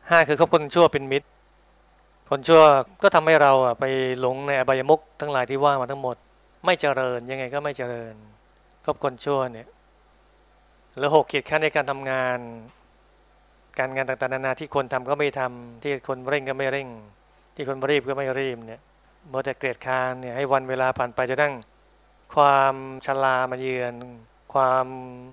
[0.08, 1.28] ห้าคือคบคนชั่วเป็นมิตร
[2.30, 2.62] คนชั่ว
[3.02, 3.84] ก็ทำให้เราอะไป
[4.20, 6.16] หลงในอบายมุกทั้งหลายที่ว่ามาทั้งหมด
[6.64, 8.14] ไม่เจริญยังไงก็ไม่เจริญ
[8.84, 9.68] คบคนชั่วเนี่ย
[10.96, 12.38] หรือหกขีดขั้นในการทำงาน
[13.78, 16.88] การงานต่างๆนานาที่คนทำก็ไม่ทำที่คนเร่งก็ไม่เร่ง
[17.54, 18.80] ที่คนรีบก็ไม่รีบเนี่ย
[19.28, 21.54] เมื่อแต่เกลียดคานเนี่ยให้วันเวลาผ่านไปจะตั้ง
[22.34, 22.74] ความ
[23.06, 23.94] ชรามาเยือน
[24.54, 24.86] ความ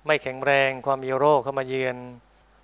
[0.06, 1.96] ไม่แข็งแรง ความมีโรคเข้ามาเยือน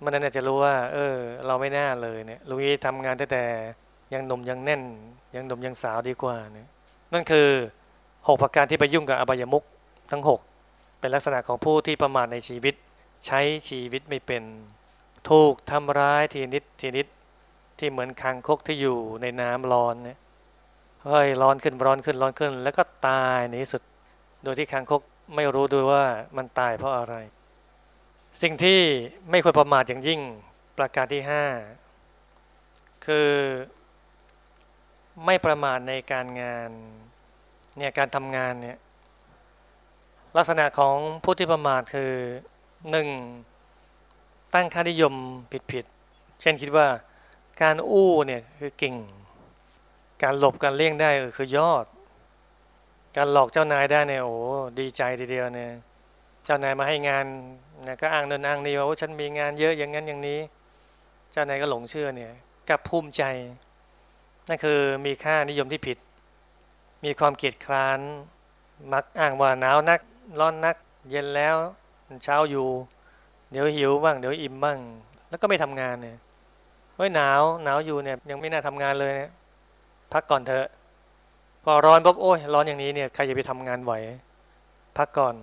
[0.03, 1.15] มันนั้นจะรู้ว่า เออ
[1.47, 3.45] เราไม่น่าเลยเนี่ยลุยทำงานแต่แต่
[4.13, 4.83] ยังหนุ่มยังแน่น
[5.35, 6.67] ยังหนุ่มยังสาวดีกว่าเนี่ย
[7.13, 7.49] นั่นคือ
[8.27, 9.63] หกประการที่ไปยุ่งกับอบายมุก
[10.11, 10.39] ทั้งหก
[10.99, 12.75] เป็นลักษณะของผู้ที่ประมาทในชีวิต
[13.25, 14.43] ใช้ชีวิตไม่เป็น
[15.29, 17.07] ถูกทำร้ายทีนิดทีนิด
[17.79, 20.17] ที่เหมือนคางคกที่อยู่ในน้ำร้อนเนี่ย
[21.03, 23.81] เฮ้ยร้อนขึ้นร้อนขึ้นร้อนขึ้น แล้วก็ตายในที่สุด
[24.43, 25.01] โดยที่คางคก
[25.35, 26.03] ไม่รู้ด้วยว่า
[26.37, 27.15] มันตายเพราะอะไร
[28.41, 28.79] สิ่งที่
[29.29, 30.21] ไม่ควรประมาทอย่างยิ่ง
[30.77, 31.45] ประการที่ห้า
[33.05, 33.31] คือ
[35.25, 36.71] ไม่ประมาทในการงาน
[37.77, 38.77] เนี่ยการทำงานเนี่ย
[40.37, 42.11] ลักษณะของผู้ที่ประมาทคือ
[42.91, 43.07] หนึ่ง
[44.53, 45.13] ตั้งค่านิยม
[45.71, 46.87] ผิดๆเช่นคิดว่า
[47.61, 48.95] การอู้เนี่ยคือเก่ง
[50.23, 51.85] การหลบการเลี่ยงได้คือยอด
[53.17, 54.35] การหลอกเจ้านายได้เนี่ยโอ้
[54.79, 55.71] ดีใจทีเดียวเนี่ย
[56.45, 57.25] เจ้านายมาให้งาน
[57.87, 60.39] นะก็อ้างเนินอ้างนี่ว่าฉันมีงานเยอะอย่างนั้นอย่างนี้
[61.31, 62.31] เจ้านายก็หลงเชื่อเนี่ย
[62.69, 63.23] กับภูมิใจ
[64.49, 65.97] นั่นคือมีค่านิยมที่ผิด
[67.05, 67.99] มีความเกียดคร้าน
[68.93, 69.99] มักอ้างว่าหนาวนัก
[70.39, 70.75] ร้อนนัก
[71.09, 71.55] เย็นแล้ว
[72.23, 72.67] เช้าอยู่
[73.51, 74.77] เดี๋ยวหิวบ้างเดี๋ยวอิ่มบ้าง
[75.29, 76.17] แล้วก็ไม่ทำงานเนี่ย
[76.95, 79.31] เฮ้ยหนาวหนาวอยู่เนี่ยยังไม่น่าทำงานเลยเนี่ย
[80.13, 80.67] พักก่อนเถอะ
[81.63, 83.93] พอร้อนปุ๊บโอ้ยร้อนอย่างนี้เนี่ยใครจะไปทำงานไหว
[84.97, 85.35] พักก่อน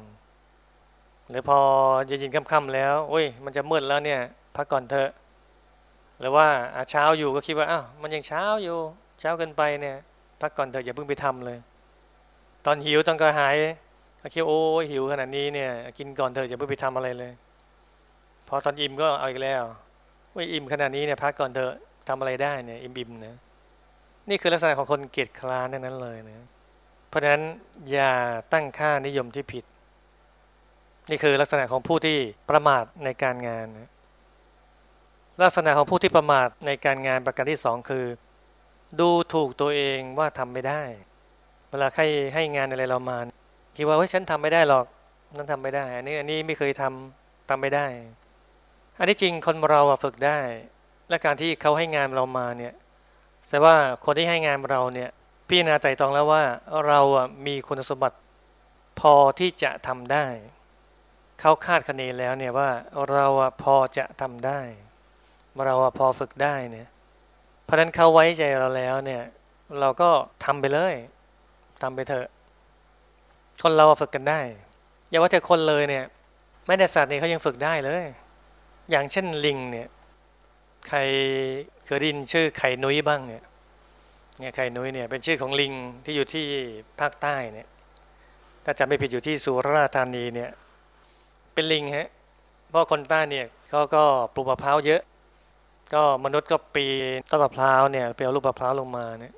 [1.30, 1.58] หรือพอ
[2.06, 4.20] เย็นๆค่ำๆแล้วโอ้ยมันจะมืดแล้วเนี่ย
[4.56, 5.10] พักก่อนเถอะ
[6.20, 6.46] หรือว่า
[6.90, 8.78] เช้าอยู่ก็คิดว่าอ้าวมันยังเช้าอยู่
[9.20, 9.96] เช้าเกินไปเนี่ย
[10.42, 11.58] พักก่อนเถอะอย่าเพิ่งไปทำเลย
[12.66, 13.54] ตอนหิวตอนกระหาย
[14.20, 17.32] ก็คิดโอ้หิวขนาดนี้เนี่ย กินก่อนเถอะอย่าเพิ่งไปทำอะไรเลย
[18.48, 19.62] พอตอนอิ่มก็เอาอีกแล้ว
[20.34, 21.72] ว่าอิ่มขนาดนี้เนี่ยพักก่อนเถอะ
[22.08, 23.36] ทำอะไรได้เนี่ยอิ่มอิ่มนะ
[24.28, 26.46] นี่คือลักษณะของคนเกียจคร้านนั้นเลยนะ
[27.08, 27.42] เพราะฉะนั้น
[27.90, 28.12] อย่า
[28.52, 29.64] ตั้งค่านิยมที่ผิด
[31.10, 32.18] นี่คือลักษณะของผู้ที่
[32.50, 33.90] ประมาทในการงานนะ
[35.42, 38.04] ลักษณะของผู้ที่ประมาทในการงานประการที่สองคือ
[39.00, 40.82] ดูถูกตัวเองว่าทำไม่ได้
[41.70, 42.02] เวลาใคร
[42.34, 43.18] ให้งานอะไรเรามา
[43.76, 44.86] คิดว่าเฮ้ยฉันทำไม่ได้หรอก
[45.36, 47.86] นั่นทำไม่ได้ อันนี้อันนี้ไม่เคยทำทำไม่ได้
[48.98, 50.38] อันนี้จริงคนเราฝึกได้
[51.08, 52.74] และการที่เขาให้งานเรามาเนี่ย
[53.48, 55.10] แต่ว่าคนที่ให้งานเราเนี่ย
[55.48, 56.42] พี่นาไต่ตองแล้วว่า
[56.86, 58.16] เราอะมีคุณสมบัติ
[59.00, 60.26] พอที่จะทำได้
[61.40, 62.70] เขาคาดคะเนแล้วเนี่ยว่า
[63.10, 64.60] เราอะพอจะทำได้
[65.64, 66.88] เราอะพอฝึกได้เนี่ย
[67.64, 69.22] เพราะนั้นเขาไว้ใจเราแล้วเนี่ย
[69.80, 70.10] เราก็
[70.44, 70.94] ทำไปเลย
[71.82, 72.26] ทำไปเถอะ
[73.62, 74.40] คนเราฝึกกันได้
[75.08, 76.04] อย่าว่าแต่คนเลยเนี่ย
[76.66, 78.04] แม้แต่สัตว์นี่เขายังฝึกได้เลย
[78.90, 79.88] อย่างเช่นลิงเนี่ย
[80.88, 80.98] ใคร
[81.84, 83.42] เคยได้ยินชื่อไข่นุ้ยบ้างเนี่ย
[84.38, 85.72] เนี่ยไข่นุ้ยเนี่ยเป็นชื่อของลิง
[86.04, 86.46] ที่อยู่ที่
[87.00, 87.68] ภาคใต้เนี่ย
[88.64, 90.50] ถ้าจำไม่ผิดอยู่ที่สุราษฎร์ธานีเนี่ย
[91.54, 92.08] เป็นลิงฮะ
[92.70, 94.02] เพราะคนใต้เนี่ยเขาก็
[94.34, 95.02] ปลูกมะพร้าวเยอะ
[95.94, 99.34] ก็มนุษย์ก็ปีนต้นมะพร้าวเนี่ยไปเอาลูกมะพร้าวลงมาเนี่ย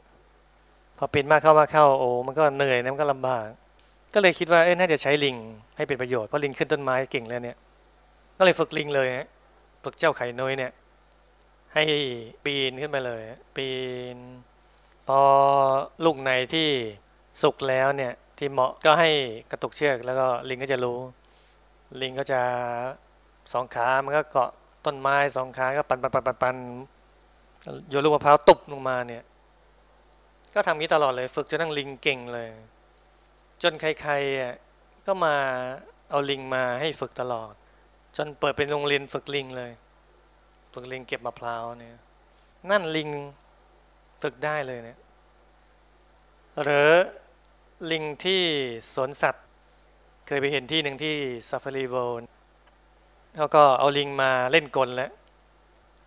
[0.98, 3.46] พอปีนมากเข้ามาเข้าโอ้มันก็เหนื่อยนะมันก็ลำบาก
[4.14, 5.36] ก็เลยคิดว่าเอ้น่าจะใช้ลิง
[5.76, 7.56] ให้เป็นประโยชน์เพราะลิงขึ้นต้นไม้เก่งแล้วเนี่ย
[8.38, 9.26] ก็เลยฝึกลิงเลยฮะ
[9.84, 10.72] ฝึกเจ้าไข่น้อยเนี่ย
[11.74, 11.82] ให้
[12.44, 13.22] ปีนขึ้นไปเลย
[13.56, 13.68] ปี
[14.14, 14.16] น
[15.06, 15.20] พอ
[16.04, 16.68] ลูกในที่
[17.42, 19.10] สุกแล้วเนี่ยที่เหมาะก็ให้
[19.50, 20.98] กระตุกเชือกแล้วก็ลิงก็จะรู้
[22.02, 22.40] ลิงก็จะ
[23.52, 24.50] สองขา มันก็เกาะ
[24.86, 26.56] ต้นไม้สองขาก็ปันปันปันปันปัน
[27.88, 29.22] โยนลูกมะพร้าวตุบลงมาเนี่ย
[30.54, 32.50] ก็ทำนี้ตลอดเลย ฝึกจนนั่งลิงเก่งเลย
[33.62, 35.34] จนใครๆก็มา
[36.10, 37.52] เอาลิงมาให้ฝึกตลอด
[38.16, 39.72] จนเปิดเป็นโรงเรียนฝึกลิงเลย
[40.72, 41.96] ฝึกลิงเก็บมะพร้าวเนี่ย
[42.70, 43.10] นั่นลิง
[44.22, 44.98] ฝึกได้เลยเนี่ย
[46.62, 46.90] หรือ
[47.90, 48.42] ลิงที่
[48.94, 49.46] สวนสัตว์
[50.26, 51.14] เคยไปเห็นที่หนึ่งที่
[51.48, 52.28] ซาฟารีเวิลด์
[53.36, 55.10] เขาก็เอาลิงมาเล่นกลแล้ว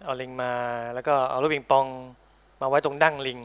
[0.05, 0.51] เอาลิงมา
[0.93, 1.85] แล้วก็เอาลูกปิงปอง
[2.61, 3.39] มาไว้ตรงดั้งลิง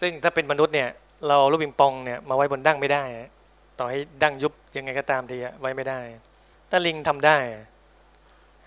[0.00, 0.90] ซึ่งถ้าเป็นมนุษย์เนี่ย
[1.28, 3.04] เราลูกปิงปองเนี่ยมาไว้บนดั้งไม่ได้
[3.78, 6.00] ต่อให้ดั้งยุบยังไงก็ตามทีไว้ไม่ได้
[6.70, 7.36] ถ้าลิงทำได้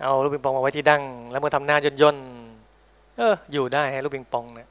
[0.03, 2.17] เอาลูกปิงปองมาไว้ที่ดั้งแล้วมาทำหน้าย่นย่น
[3.17, 4.69] เอออยู่ได้ฮะลูกปิงปองเนี่ย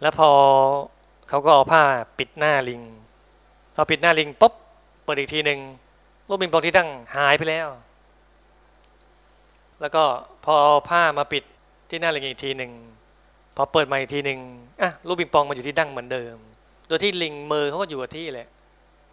[0.00, 0.30] แล้วพอ
[1.28, 1.82] เขาก็เอาผ้า
[2.18, 2.82] ปิดหน้าลิง
[3.74, 4.52] พอปิดหน้าลิงปุ๊บ
[5.04, 5.60] เปิดอีกทีหนึ่ง
[6.28, 7.68] ลูกบิงปองที่ตั้งหายไปแล้ว
[9.80, 10.04] แล้วก็
[10.44, 11.44] พอเอาผ้ามาปิด
[11.88, 12.72] ที่หน้าลิงอีกทีหนึ่ง
[13.56, 14.40] พอเปิดมาอีกทีหนึ่ง
[14.80, 16.36] อะลูกปิงปองมาอยู่ที่ดั้งเหมือนเดิม
[16.86, 18.48] โดยที่ลิงมือเขาก็อยู่กับที่แหละ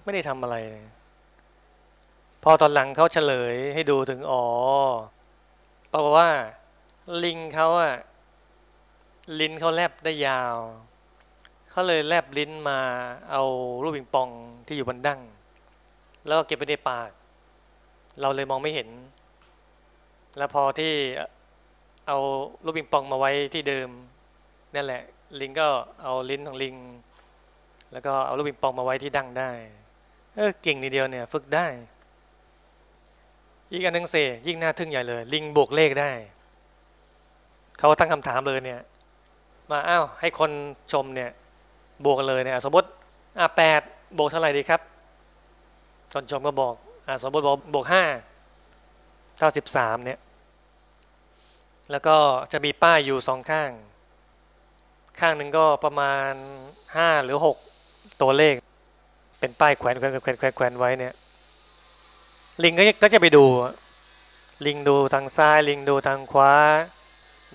[0.03, 0.55] ไม่ได้ทำอะไร
[2.43, 4.45] พอตอนหลังเขาเฉลยให้ดูถึงอ๋อ
[5.89, 6.29] เพราะว่า
[7.23, 7.95] ลิงเขาอะ
[9.39, 10.57] ลิ้นเขาแลบได้ยาว
[11.69, 12.79] เขาเลยแลบลิ้นมา
[13.31, 13.43] เอา
[13.83, 14.29] ลูกปิงปอง
[14.67, 15.21] ที่อยู่บนดั้ง
[16.27, 17.09] แล้วก็เก็บไว้ในปาก
[18.21, 18.89] เราเลยมองไม่เห็น
[20.37, 20.93] แล้วพอที่
[22.07, 22.17] เอา
[22.65, 23.89] ลูกปิงปองมาไว้ที่เดิม
[24.75, 25.01] นั่นแหละ
[25.41, 25.67] ลิงก็
[26.03, 26.75] เอาลิ้นของลิง
[27.91, 29.51] แล้วก็เอาลูกปิงปองมาไว้ที่ดั้งได้
[30.35, 31.67] เออเก่งนิดเดียวเนี่ย ฝึกได้
[33.71, 34.15] อีกอันหนึ่งเส
[34.47, 36.11] ยิ่งน่าทึ่งใหญ่เลย ลิงบวกเลขได้
[37.77, 38.81] เขาตั้งคำถามเลยเนี่ย
[39.71, 40.51] มาอ้าวให้คน
[40.91, 41.31] ชมเนี่ย
[42.05, 42.87] บวกเลยเนี่ยสมมติ
[43.39, 43.81] อะแปด
[44.17, 44.81] บวกเท่าไหร่ดีครับ
[46.13, 46.73] คนชมก็บอก
[47.07, 48.03] อะสมมติบอกบวกห้า
[49.37, 50.19] เท่าสิบสามเนี่ย
[51.91, 52.17] แล้วก็
[52.51, 53.71] จะมีป้ายอยู่สองข้าง
[55.19, 56.31] ข้างหนึ่งก็ประมาณ
[56.95, 57.57] ห้าหรือหก
[58.21, 58.55] ตัวเลข
[59.39, 61.13] เป็นป้ายแขวนแขวนแขวนแขวนแขวนไว้เนี่ย
[62.63, 63.45] ลิงก็จะไปดู
[64.65, 66.53] ลิงดูทางซ้าย ลิงดูทางขวา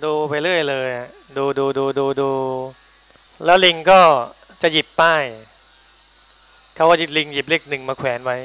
[0.04, 0.88] ดูไปเรื่อยเลย
[1.36, 2.30] ดูดูดูดูดู
[3.44, 4.00] แล้วลิงก็
[4.62, 5.24] จะหยิบป้าย
[6.76, 8.38] เขาว่าลิงหยิบเลขหนึ่งมาแขวนไว้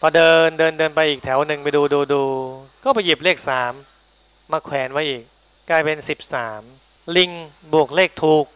[0.00, 2.22] พอเดินเดินเดินไปอีกแถวหนึ่งไปดูดูดู
[2.84, 3.72] ก็ไปหยิบเลขสาม
[4.52, 5.22] มาแขวนไว้อีก
[5.70, 6.60] กลายเป็นสิบสาม
[7.16, 7.30] ลิง
[7.72, 8.46] บวกเลขถูก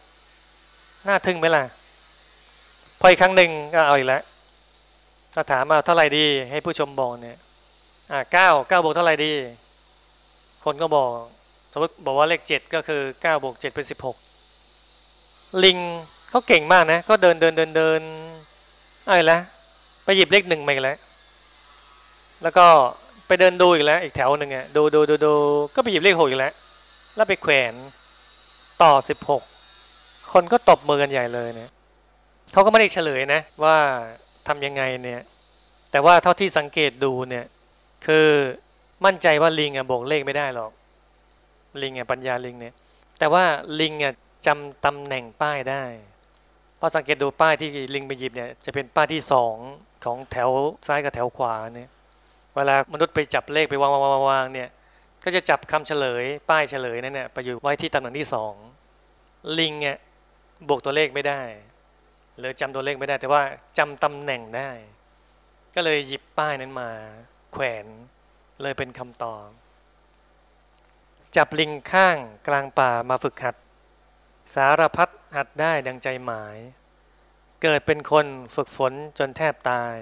[1.07, 1.63] น่าทึ่งไหมล่ะ
[2.99, 4.23] พออีกครั้งหนึ่งก็เอาอีกแล้ว
[5.33, 7.37] ถ้าถามมาเท่าไหร่ดี ให้ผู้ชมบอกเนี่ย
[8.11, 9.33] อ่าเก้าเก้าบวกเท่าไหร่ดี
[10.65, 11.11] คนก็บอก
[11.73, 14.17] สมมติบอกว่าเลขเจ็ดก็คือเก้าบวกเจ็ดเป็นสิบหก
[15.63, 15.77] ลิง
[16.29, 18.01] เขาเก่งมากนะ ก็เดินเดินเดินเดิน
[19.07, 19.39] อะไรละ
[20.03, 20.97] ไปหยิบเลขหนึ่งมาอีกแล้ว
[22.43, 22.65] แล้วก็
[23.27, 25.33] ไปเดินดูอีกแล้ว อีกแถวหนึ่งอะดูดูดูดู
[25.75, 26.53] ก็ไปหยิบเลขหกอีกแล้ว
[27.15, 27.73] แล้วไปแขวน
[28.83, 29.43] ต่อสิบหก
[30.33, 31.71] คนก็ตบมือกันใหญ่เลยเนี่ย
[32.53, 33.77] เขาก็ไม่ได้เฉลยนะ ว่า
[34.47, 35.21] ทำยังไงเนี่ย
[35.91, 37.45] แต่ว่าเท่าที่สังเกตดูเนี่ย
[38.05, 38.27] คือ
[39.05, 40.71] มั่นใจว่าลิงอะบวกเลขไม่ได้หรอก
[41.81, 42.73] ลิงอะปัญญาลิงเนี่ย
[43.19, 43.43] แต่ว่า
[43.79, 44.13] ลิงอะ
[44.45, 45.83] จำตำแหน่งป้ายได้
[46.79, 49.55] พอสังเกตดูป้ายที่ลิงไปหยิบเนี่ยจะเป็นป้ายที่สอง
[50.05, 50.49] ของแถว
[50.87, 51.89] ซ้ายกับแถวขวาเนี่ย
[52.55, 54.69] เวลามนุษย์ไปจับเลขไปวางวางวางเนี่ย
[55.23, 58.53] ก็จะจับคำเฉลย ป้ายเฉลยนั่นเนี่ยไปอยู่ไว้ที่ตำแหน่งที่สอง
[59.59, 59.97] ลิงเนี่ย
[60.67, 61.41] บวกตัวเลขไม่ได้
[62.37, 63.41] หรือจำตัวเลขไม่ได้ แต่ว่า
[63.77, 64.69] จำตำแหน่งได้
[65.75, 66.89] ก็เลยหยิบป้ายนั้นมา
[67.53, 67.85] แขวน
[68.61, 69.47] เลยเป็นคำตอบ
[71.35, 73.55] จับลิงข้างกลางป่ามาฝึกหัด
[74.55, 76.57] สารพัด หัดได้ดังใจหมาย
[77.61, 79.95] เกิดเป็นคนฝึกฝนจนแทบตาย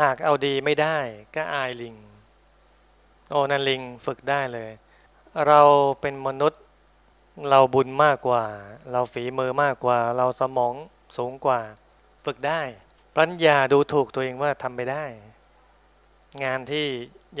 [0.00, 0.98] หากเอาดีไม่ได้
[1.34, 1.96] ก็อายลิง
[3.30, 4.70] โอ้นันลิงฝึกได้เลย
[5.46, 5.60] เรา
[6.00, 6.62] เป็นมนุษย์
[7.50, 8.44] เราบุญมากกว่า
[8.92, 10.74] เราฝีมือมากกว่า เราสมอง
[11.16, 11.60] สูงกว่า
[12.24, 12.60] ฝึกได้
[13.18, 15.04] ปัญญาดูถูกตัวเองว่าทำไปได้
[16.44, 16.86] งานที่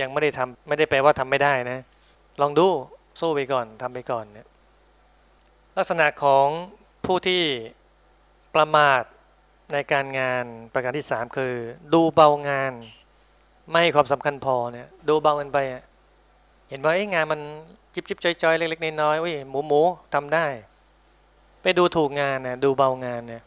[0.00, 1.80] ยังไม่ได้ทำไม่ได้แปลว่าทำไม่ได้นะ
[2.40, 2.66] ลองดู
[3.20, 4.46] สู้ไปก่อนทำไปก่อนเนี่ย
[5.78, 6.46] ลักษณะของ
[7.06, 7.42] ผู้ที่
[8.54, 9.02] ประมาท
[9.72, 11.52] ในการงานประการที่สามคือ
[11.94, 12.72] ดูเบางาน
[13.70, 15.58] ไม่ความสำคัญพอเนี่ยดูเบากันไป
[16.68, 17.40] เห็นว่าไอ้งานมัน
[17.94, 19.80] จิบจิบจอยๆเล็กๆน้อยๆอุ้ยหมูหมู
[20.14, 20.46] ทำได้
[21.62, 23.42] ไปดูถูกงานเนี่ยดูเบางานเนี่ย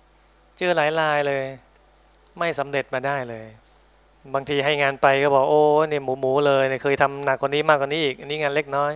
[0.58, 1.46] เจอหลายรายเลย
[2.38, 3.46] ไม่สำเร็จมาได้เลย
[4.34, 8.92] บางทีให้งานไปก็บอกโอ้เนี่ยหมูหมูเลยเนี่ยเคยทำหนักกว่านี้มากกว่านี้อีกอันนี้งานเล็กน้อย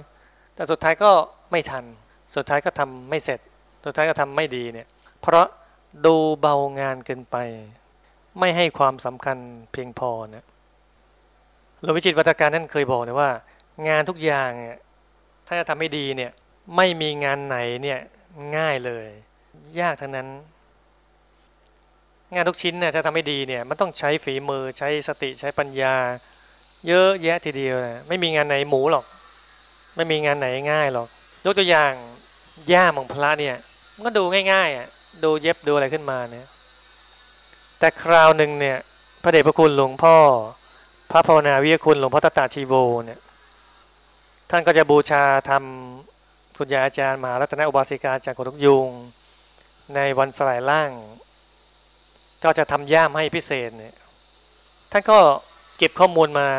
[0.55, 1.11] แต่สุดท้ายก็
[1.51, 1.85] ไม่ทัน
[2.35, 3.39] สุดท้ายก็ทำไม่เสร็จ
[3.85, 4.87] สุดท้ายก็ทำไม่ดีเนี่ย
[5.21, 5.47] เพราะ
[6.05, 7.37] ดูเบางานเกินไป
[8.39, 9.37] ไม่ให้ความสำคัญ
[9.71, 10.45] เพียงพอเนี่ย
[11.81, 13.31] หลวงวิจิตวัฒการท่านเคยบอกนะว่า
[13.87, 14.79] งานทุกอย่างเนี่ย
[15.47, 16.31] ถ้าจะทำให้ดีเนี่ย
[16.75, 17.99] ไม่มีงานไหนเนี่ย
[18.57, 19.07] ง่ายเลย
[19.79, 20.27] ยากทั้งนั้น
[22.33, 25.95] งานทุกชิ้นเนี่ยถ้าทำให้ดีเนี่ยมันต้องใช้ฝีมือใช้สติใช้ปัญญา
[26.87, 29.05] เยอะแยะทีเดียวนะไม่มีงานไหนหมูหรอก
[29.95, 31.07] ไม่มีงานไหนง่ายหรอก
[31.45, 31.93] ยกตัวอย่าง
[32.71, 33.55] ย่ามของพระเนี่ย
[33.95, 34.87] มันก็ดูง่ายๆอะ
[35.23, 36.47] ดูเย็บดูอะไรขึ้นมาเนี่ย
[37.79, 38.77] แต่คราวหนึ่งเนี่ย
[39.23, 40.17] พระเดชพระคุณหลวงพ่อ
[41.11, 42.73] พระภาวนาวิยคุณหลวงพ่อตตาชีโว
[43.05, 43.19] เนี่ย
[44.49, 48.89] ท่านก็จะบูชาทำคุณยายอาจารย์มหารัตนอุบาสิกาจากกุฎยุง
[49.95, 50.91] ในวันสลายล่าง
[52.43, 53.95] ก็จะทำย่ามให้พิเศษเนี่ย
[54.91, 55.19] ท่านก็
[55.77, 56.49] เก็บข้อมูลมา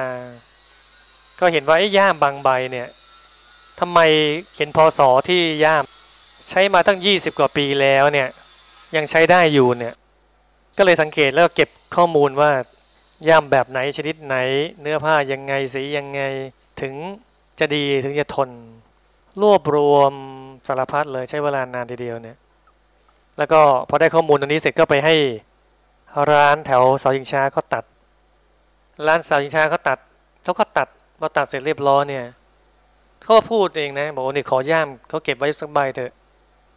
[1.41, 2.89] ก็เห็นว่าไอ้ย่ามบางใบเนี่ย
[3.81, 3.99] ทำไม
[4.53, 5.85] เขียนพศที่ย่าม
[6.49, 8.29] ใช้มาตั้ง 20 กว่าปีแล้วเนี่ย
[8.97, 9.95] ยังใช้ได้อยู่เนี่ย
[10.77, 12.51] ก็เลยสังเกตแล้วเก็บข้อมูลว่า
[13.29, 14.37] ย่ามแบบไหนชนิดไหน
[14.81, 16.23] เนื้อผ้ายังไงสียังไง
[16.81, 16.95] ถึง
[17.59, 18.51] จะดีถึงจะทน
[19.43, 20.13] รวบรวม
[20.67, 22.37] สารพัดเลยใช้เวลานานทีเดียวเนี่ย
[23.39, 25.15] แล้วก็พอได้ข้อมูลตรงนี้เสร็จก็ไปให้
[26.31, 27.85] ร้านแถวเสาชิงช้าเขาตัด
[29.07, 29.99] ร้านเสาชิงช้าเขาตัด
[30.45, 30.89] เขาก็ตัด
[31.21, 32.25] พอตัดเสร็จเรียบร้อยเนี่ย
[33.23, 36.13] เขาพูดเองนะบอกว่านี่ขอย่ามเขาเก็บไว้สักใบเถอะ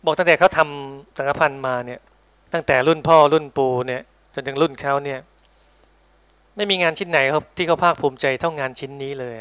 [0.06, 2.00] บอกตั้งแต่เขาทำสังฆพันธ์มาเนี่ย
[2.54, 4.02] ตั้งแต่รุ่นพ่อรุ่นปู่เนี่ย
[4.34, 5.20] จนถึงรุ่นเขาเนี่ย
[6.56, 9.36] ไม่มีงานชิ้นไหนครับที่เขาภาคภูมิใจเท่างานชิ้นนี้เลย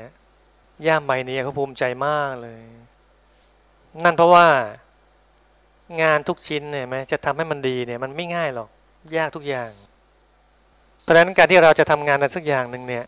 [0.86, 2.60] ย่ามใบนี้เขาภูมิใจมากเลย
[4.04, 4.46] นั่นเพราะว่า
[6.02, 8.68] งานทุกชิ้นเนี่ยไหมจะทำให้มันดีเนี่ย มันไม่ง่ายหรอก
[9.16, 9.70] ยากทุกอย่าง
[11.02, 13.04] เพราะฉะนั้นการที่เราจะทำงานอะไรสักอย่างหนึ่งเนี่ย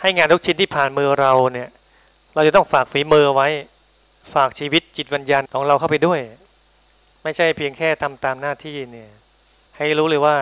[0.00, 1.68] ให้งานทุกชิ้นที่ผ่านมือเราเนี่ย
[2.34, 3.48] เราจะต้องฝากฝีมือไว้
[4.34, 6.20] ฝากชีวิตจิตวิญญาณของเราเข้าไปด้วย
[7.22, 9.10] ไม่ใช่เพียงแค่ทำตามหน้าที่เนี่ย
[9.76, 10.36] ให้รู้เลยว่า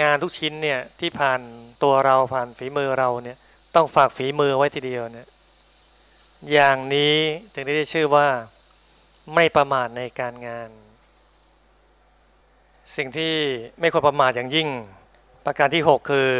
[0.00, 1.40] งานทุกชิ้นเนี่ยที่ผ่าน
[1.82, 3.36] ตัวเราผ่านฝีมือเราเนี่ย
[3.74, 5.28] ต้องฝากฝีมือไว้ทีเดียวเนี่ย
[6.52, 7.16] อย่างนี้
[7.52, 8.26] ถึงได้ชื่อว่า
[9.34, 10.70] ไม่ประมาทในการงาน
[12.96, 13.34] สิ่งที่
[13.80, 14.68] ไม่ควรประมาทอย่างยิ่ง
[15.44, 16.30] ประการที่ 6 คือ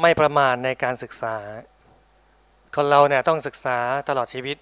[0.00, 1.36] ไม่ประมาทในการศึกษา
[2.74, 4.56] คนเราเนี่ยต้องศึกษาตลอดชีวิต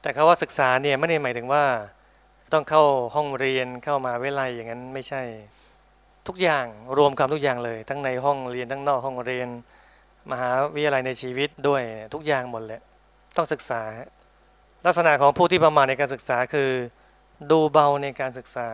[0.00, 1.64] แต่คาว่าศึกษาเนี่ยไม่ได้หมายถึงว่า
[2.52, 2.82] ต้องเข้า
[3.14, 5.22] ห้องเรียนเข้ามาวิทยาลัยอย่างนั้นไม่ใช่
[6.28, 6.66] ทุกอย่าง
[6.98, 9.48] รวมคำทุกอย่างเลย ทั้งในห้องเรียนทั้งนอกห้องเรียน
[10.30, 11.82] มหาวิทยาลัยในชีวิตด้วย
[12.14, 12.80] ทุกอย่างหมดเลย
[13.36, 13.82] ต้องศึกษา
[14.86, 16.70] ลักษณะของผู้ที่ประมาทในการศึกษาคือ
[17.50, 18.68] ดูเบาในการศึกษา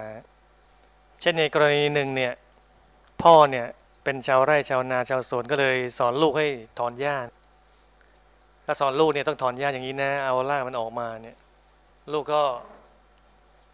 [1.20, 2.33] เช่นในกรณีหนึ่งเนี่ย
[3.22, 3.66] พ่อเนี่ย
[4.05, 6.48] เป็นชาวไร่ชาวนาชาวสวนก็เลยสอนลูกให้
[6.79, 7.16] ถอนหญ้า
[8.70, 11.37] ถ้าสอนลูกเนี่ยต้องถอนหญ้าอย่างนี้นะ เอารากมันออกมาเนี่ย
[12.12, 12.42] ลูกก็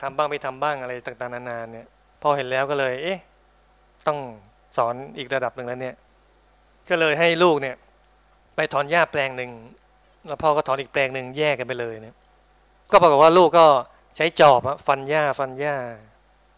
[0.02, 1.86] ทำบ้างไม่ทำบ้างอะไรต่างๆนานาเนี่ย
[2.22, 3.18] พอเห็นแล้วก็เลย เอ๊ะ
[4.06, 4.18] ต้อง
[4.76, 5.94] สอนอีกระดับหนึ่งแล้วเนี่ย
[6.88, 7.76] ก็เลยให้ลูกเนี่ย
[8.56, 9.50] ไปถอนหญ้าแปลงหนึ่ง
[10.26, 12.14] แล้วพ่อก็ถอนอีกแปลงหนึ่งแยกกันไปเลยเนี่ย
[12.90, 13.66] ก็ปรากฏว่าลูกก็
[14.16, 15.76] ใช้จอบฟันหญ้าฟันหญ้า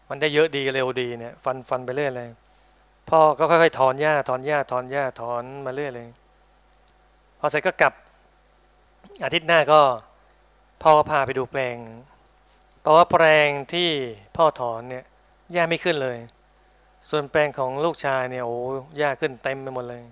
[0.09, 2.29] มันได้เยอะดีเร็วดีเนี่ย ฟันฟันไปเรื่อยเลย
[3.09, 6.07] พ่อก็ค่อยๆถอนหญ้าถอนหญ้าถอนหญ้าถอนมาเรื่อยเลย
[7.39, 7.93] พอเสร็จก็กลับ
[9.23, 9.81] อาทิตย์หน้าก็
[10.81, 11.77] พ่อก็พาไปดูแปลง
[12.81, 13.89] เพราะว่าแปลงที่
[14.35, 15.05] พ่อถอนเนี่ย
[15.53, 16.17] หญ้าไม่ขึ้นเลย
[17.09, 18.57] ส่วนแปลงของลูกชายเนี่ยโอ้
[18.97, 20.03] หญ้าขึ้นเต็มไปหมดเลย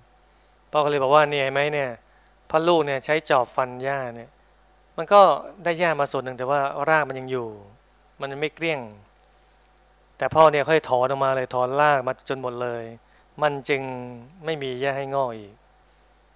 [0.71, 1.89] พ่อก็เลยบอกว่าเนี่ยไหมเนี่ย
[2.49, 4.29] พ่อลูกเนี่ยใช้จอบฟันหญ้าเนี่ย
[4.97, 5.21] มันก็
[5.63, 7.47] ได้หญ้ามาส่วนหนึ่งแต่ว่ารากมันยังอยู่
[8.21, 8.79] มันไม่เกลี้ยง
[10.17, 12.83] แต่พ่อเนี่ยค่อยถอนออกมาเลยถอนรากมาจนหมดเลย
[13.41, 13.81] มันจึง
[14.45, 15.53] ไม่มีหญ้าให้งอกอีก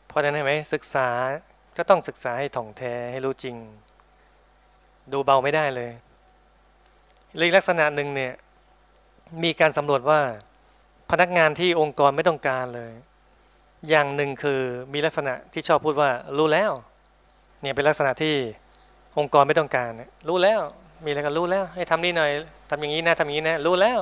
[0.08, 1.10] เพราะฉะนั้นเห็นไหมศึกษา
[1.80, 3.56] ก็ต้องศึกษาให้ถ่องแท้ให้รู้จริง
[5.12, 5.92] ดูเบาไม่ได้เลย
[7.40, 8.34] อีกลักษณะหนึ่งเนี่ย
[9.44, 10.22] มีการสำรวจว่า
[11.12, 12.94] พนักงานที่องค์กรไม่ต้องการเลย
[13.90, 14.62] อย่างหนึ่งคือ
[14.94, 16.72] มีลักษณะที่ชอบพูดว่ารู้แล้ว
[17.62, 18.36] เนี่ยเป็นลักษณะที่
[19.18, 19.92] องค์กรไม่ต้องการ
[20.28, 20.62] รู้แล้ว
[21.06, 22.32] มีอะไรก็รู้แล้ว ให้ทำนี่หน่อย
[22.70, 24.00] ทำอย่างนี้นะทำอย่างนี้นะรู้แล้ว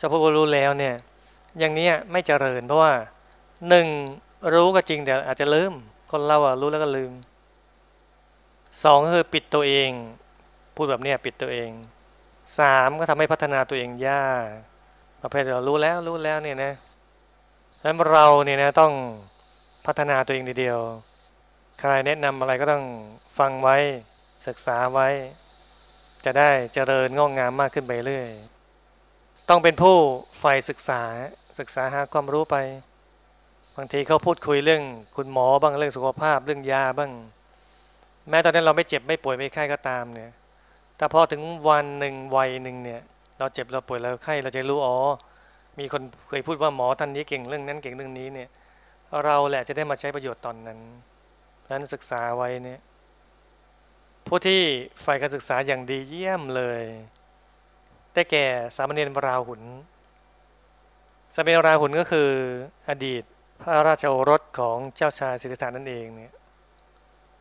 [0.00, 0.94] จะพูดว่ารู้แล้วเนี่ย
[1.58, 2.92] อย่างนี้ไม่เจริญเพราะว่า
[3.68, 3.86] หนึ่ง
[4.54, 5.72] รู้ก็จริงแต่อาจจะลืม
[6.12, 7.12] คนเราอะรู้แล้วก็ลืม
[8.84, 9.90] สองคือปิดตัวเอง
[10.74, 11.70] พูดแบบนี้ปิดตัวเอง
[12.58, 14.46] สามก็ทำให้พัฒนาตัวเองยาก
[15.22, 16.72] ประเภทเรารู้แล้วรู้แล้วเนี่ยนะ
[17.82, 18.92] แล้วเราเนี่ยนะต้อง
[19.86, 20.78] พัฒนาตัวเองเดียว
[21.80, 22.84] ใครแนะนำอะไรก็ต้อง
[23.38, 23.76] ฟังไว้
[24.46, 25.08] ศึกษาไว้
[26.24, 28.28] จะได้เจริญงอกงามมากขึ้นไปเรื่อย
[29.48, 29.96] ต้องเป็นผู้
[30.38, 31.02] ใฝ่ศึกษา
[31.58, 32.56] ศึกษาหาความรู้ไป
[33.76, 34.82] บางทีเขาพูดคุยเรื่อง
[35.16, 37.12] คุณหมอบ้างเรื่องสุขภาพเรื่องยาบ้าง
[38.28, 40.30] แม้ตอนนั้นเราไม่เจ็บไม่ป่วยไม่ไข้ก็ตามเนี่ย
[40.96, 43.00] แต่พอถึงวันหนึ่งวัยหนึ่งเนี่ย
[43.38, 44.96] เราเจ็บเราป่วยเราไข้เราจะรู้อ๋อ
[45.78, 48.48] มีคนเคยพูดว่าหมอท่านนี้เก่งเรื่องนั้นเก่งเรื่องนี้เนี่ย
[49.24, 50.78] เราแหละจะได้มาใช้ประโยชน์ตอนนั้น
[51.60, 52.80] เพราะนั้นศึกษาไว้เนี่ย
[54.26, 54.60] ผู้ที่
[55.04, 56.82] ฝ่ายการศึกษาอย่างดีเยี่ยมเลย
[58.14, 58.44] ได้แก่
[58.76, 59.62] สามเณรราหุน
[61.34, 62.28] สามเณรราหุนก็คือ
[62.88, 63.24] อดีต
[63.62, 66.32] พระราชโอรสของเจ้าชายสิทธัตถานั่นเองเนี่ย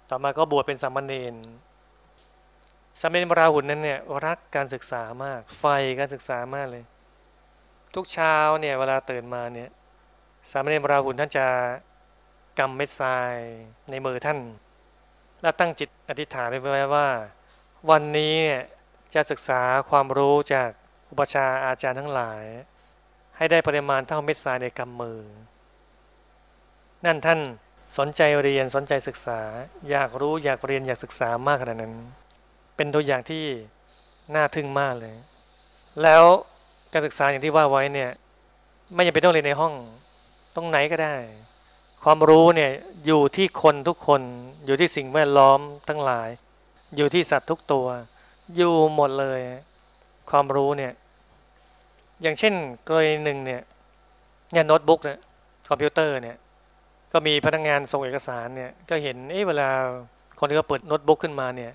[0.10, 1.36] ต่อมาก็บวชเป็นสามเณร
[3.00, 5.66] สามเณรราหุนนั้นเนี่ยรักการศึกษามาก ไฟ
[6.00, 6.84] การศึกษามากเลย
[7.96, 9.70] ทุกเช้าเนี่ยเวลาตื่นมาเนี่ย
[10.52, 11.48] สามเณรราหุลท่านจะ
[12.60, 13.36] กำเม็ดทราย
[13.90, 14.40] ในมือท่าน
[15.42, 17.08] แล้วตั้งจิตอธิษฐานไว้ว่า
[17.90, 18.36] วันนี้
[19.14, 20.70] จะศึกษาความรู้จาก
[21.10, 22.44] อุปชาอาจารย์ทั้งหลาย
[23.38, 25.20] ให้ได้ปริมาณเท่าเม็ดทรายในกำมือ
[27.06, 27.40] นั่นท่าน
[27.98, 29.40] สนใจเรียนสนใจศึกษา
[29.90, 31.94] อยากรู้อยากเรียนอยากศึกษามากขนาดนั้น
[32.76, 33.44] เป็นตัวอย่างที่
[34.36, 35.16] น่าทึ่งมากเลย
[36.04, 36.24] แล้ว
[36.94, 38.10] การศึกษาอย่างที่ว่าไว้เนี่ย
[38.94, 39.74] ไม่จำเป็นต้องเรียนในห้อง
[40.56, 41.16] ตรงไหนก็ได้
[42.04, 42.72] ความรู้เนี่ย
[43.06, 44.22] อยู่ที่คนทุกคน
[44.66, 46.30] อยู่ที่สิ่งแวดล้อมทั้งหลาย
[46.96, 47.88] อยู่ที่สัตว์ทุกตัว
[48.56, 49.40] อยู่หมดเลย
[50.30, 50.94] ความรู้เนี่ย
[52.22, 52.54] อย่างเช่น
[52.88, 53.62] กรณีหนึ่งเนี่ย
[54.54, 55.20] เนี่ยโน้ตบุ๊กเนี่ย
[55.70, 56.38] คอมพิวเตอร์เนี่ย
[57.14, 59.70] ก็มีพนักงานส่งเอกสารเนี่ยก็เห็นเอ้เวลา
[60.40, 61.72] คนที่เขาเปิดโน้ตบุ๊กขึ้นมาเนี่ย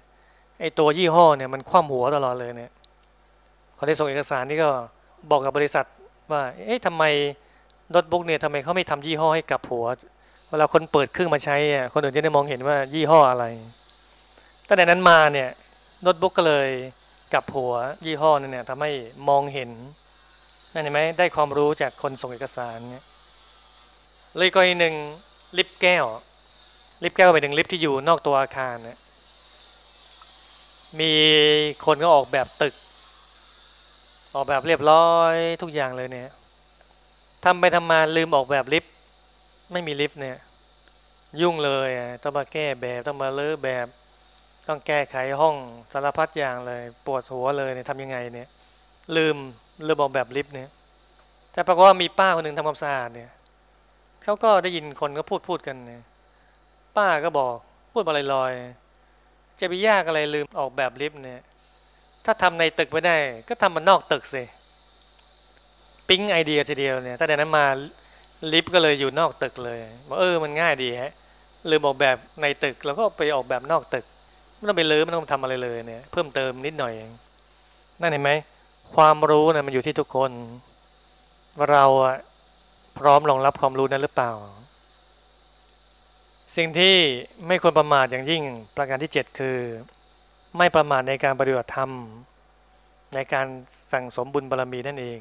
[0.61, 2.73] ไอ้ตัวยี่ห้อเนี่ยมันคว่ำหัวตลอดเลยเนี่ย
[3.79, 4.71] คนที่ส่งเอกสารนี่ก็
[5.31, 5.87] บอกกับบริษัท
[6.33, 7.05] ว่าเอ๊ะทำไม
[7.91, 9.85] โน้ตบุ๊กเนี่ยทำไมเขาไม่ทำยี่ห้อให้กลับหัว
[10.49, 13.45] เวลาคนเปิดเครื่องมาใช้อะคนอื่นจะได้มองเห็นว่ายี่ห้ออะไร
[14.69, 15.49] ตั้งแต่นั้นมาเนี่ย
[16.03, 16.69] โน้ตบุ๊กก็เลย
[17.33, 17.73] กลับหัว
[18.05, 18.91] ยี่ห้อนั่นเนี่ยทำให้
[19.29, 19.71] มองเห็น
[20.73, 23.05] นั่นเห็นไหมได้ความรู้จากคนส่งเอกสารเนี่ย
[24.37, 24.95] เลยกรณีหนึ่ง
[25.57, 26.05] ลิฟต์แก้ว
[27.03, 28.99] ลิฟต์แก้วไปถึงลิฟต์ที่อยู่นอกตัวอาคารนี่ย
[31.01, 31.13] มี
[31.87, 32.75] คนก็ออกแบบตึก
[34.35, 36.31] ออกแบบเรียบร้อยทุกอย่างเลยเนี่ย
[37.45, 38.93] ทำไปทำมาลืมออกแบบลิฟต์
[39.73, 40.37] ไม่มีลิฟต์เนี่ย
[41.41, 41.89] ยุ่งเลย
[42.23, 43.87] ต้องมาแก้แบบต้องมาเลือแบบ
[44.69, 45.57] ต้องแก้ไขห้อง
[45.93, 48.49] สารพัดอย่างเลย ปวดหัวเลยเนี่ยทำยังไงเนี่ย
[49.17, 49.37] ลืม
[49.87, 50.71] ลืมออกแบบลิฟต์เนี่ย
[51.53, 53.31] แต่ปรากฏว่ามีป้าคนหนึ่งทำความสะอาดเนี่ย
[54.27, 56.03] เขาก็ได้ยินคนก็พูดพูดกันเนี่ย
[56.97, 57.55] ป้าก็บอก
[57.93, 58.53] พูดอะไรลอย
[59.61, 61.43] จะไปยากอะไรลืมออกแบบลิฟต์เนี่ย
[62.25, 63.17] ถ้าทำในตึกไม่ได้
[63.49, 64.43] ก็ทำมันนอกตึกสิ
[66.09, 67.65] ปิ๊งไอเดียทีเดียวเนี่ยตั้งแต่นั้นมา
[68.53, 71.13] ลิฟต์ก็เลยอยู่นอกตึกเลยบอกเออมันง่ายดีฮะ
[71.71, 74.05] ลืมออกแบบในตึกแล้วก็ไปออกแบบนอกตึก
[74.57, 77.11] ไม่ต้องไปลื้อไม่ต้องทำอะไรเลยเนี่ย เพิ่มเติมนิดหน่อยเอง
[78.01, 78.31] นั่นเห็นไหม
[78.95, 80.31] ความรู้นะมันอยู่ที่ทุกคน
[81.71, 82.17] เราอะ
[82.99, 84.33] พร้อมรองรับความรู้นั้นหรือเปล่า
[86.57, 86.95] สิ่งที่
[87.47, 88.43] ไม่ควรประมาทอย่างยิ่ง
[88.77, 89.59] ประการที่ 7 คือ
[90.59, 91.91] ไม่ประมาทในการปฏิบัติธรรม
[93.15, 93.47] ในการ
[93.93, 95.19] สั่งสมบุญบารรมีนั่นเอง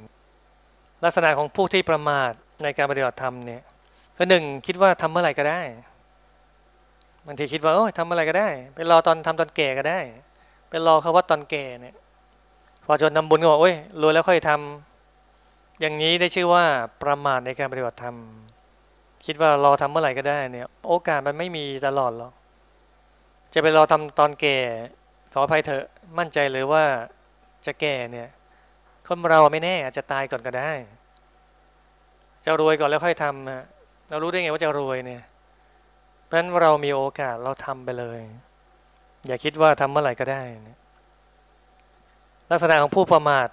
[1.03, 2.31] ลักษณะของผู้ที่ประมาท
[2.63, 3.61] ในการปฏิบัติธรรมเนี่ย
[4.17, 5.61] ก็หนึ่งคิดว่าทำเมื่อไหร่ก็ได้
[7.25, 9.99] บางทีคิดว่าโอ้ยทำอะไรก็ได้ ไปรอตอนทำตอนแก่ก็ได้
[10.69, 11.95] ไปรอเขาวัดตอนแก่เนี่ย
[12.85, 14.94] พอจนทำบุญก็บอกโอ้ยรวยแล้วค่อยทำ
[15.79, 16.65] อย่างนี้ได้ชื่อว่า
[17.03, 18.17] ประมาทในการปฏิบัติธรรม
[19.25, 22.33] คิดว่ารอทำเมื่อไหร่ก็ได้เนี่ย โอกาสมันไม่มีตลอดหรอก
[23.53, 24.57] จะไปรอทำตอนแก่
[25.33, 25.85] ขออภัยเถอะ
[26.17, 26.83] มั่นใจเลยว่า
[27.65, 28.29] จะแก่เนี่ย
[29.07, 30.71] คนเราไม่แน่อาจจะตายก่อนก็ได้
[32.45, 35.23] จะรวยก่อนแล้วค่อยทำเรารู้ได้ไงว่าจะรวยเนี่ย
[36.25, 38.19] เพราะฉะนั้นเรามีโอกาสเราทำไปเลย
[39.27, 40.41] อย่าคิดว่าทำเมื่อไหร่ก็ได้
[42.51, 43.47] ลักษณะของผู้ประมาท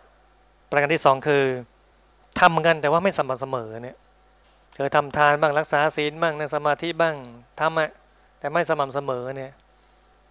[0.70, 1.44] ประการที่สองคือ
[2.40, 3.96] ทำกันแต่ว่าไม่สม่ำเสมอเนี่ย
[4.74, 7.16] เคยทำทานบ้างรักษาศีลบ้างนั่งสมาธิบ้าง
[7.60, 7.90] ทำอะ
[8.38, 9.52] แต่ไม่สม่ำเสมอเนี่ย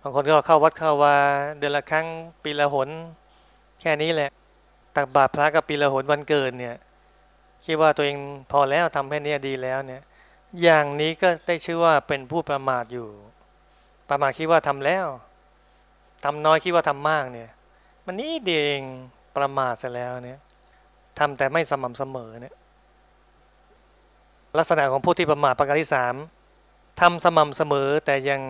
[0.02, 1.16] บางคนก็เข้าวัดเข้าวา
[1.58, 2.06] เดือนละครั้ง
[2.44, 2.90] ปีละหน
[3.82, 4.30] แค่นี้แหละ
[4.96, 6.76] ตักบาตรพระกับปีละหนวันเกิดเนี่ย
[7.66, 8.18] คิดว่าตัวเอง
[8.52, 10.02] พอแล้วทำแค่นี้ดีแล้วเนี่ย
[10.62, 13.08] อย่างนี้ก็ได้ชื่อว่าเป็นผู้ประมาทอยู่
[14.10, 15.08] ประมาทคิดว่าทำแล้ว
[16.24, 17.50] ทำน้อยคิดว่าทำมากเนี่ย
[18.06, 18.82] มันนี่เดียง
[19.38, 20.40] ประมาทเสร็จแล้วเนี่ย
[21.20, 22.56] ทำแต่ไม่สม่ำเสมอเนี่ย
[24.58, 26.16] ลักษณะของผู้ที่ประมาทประการที่สาม
[27.02, 28.42] ทำสม่ำเสมอแต่ยัง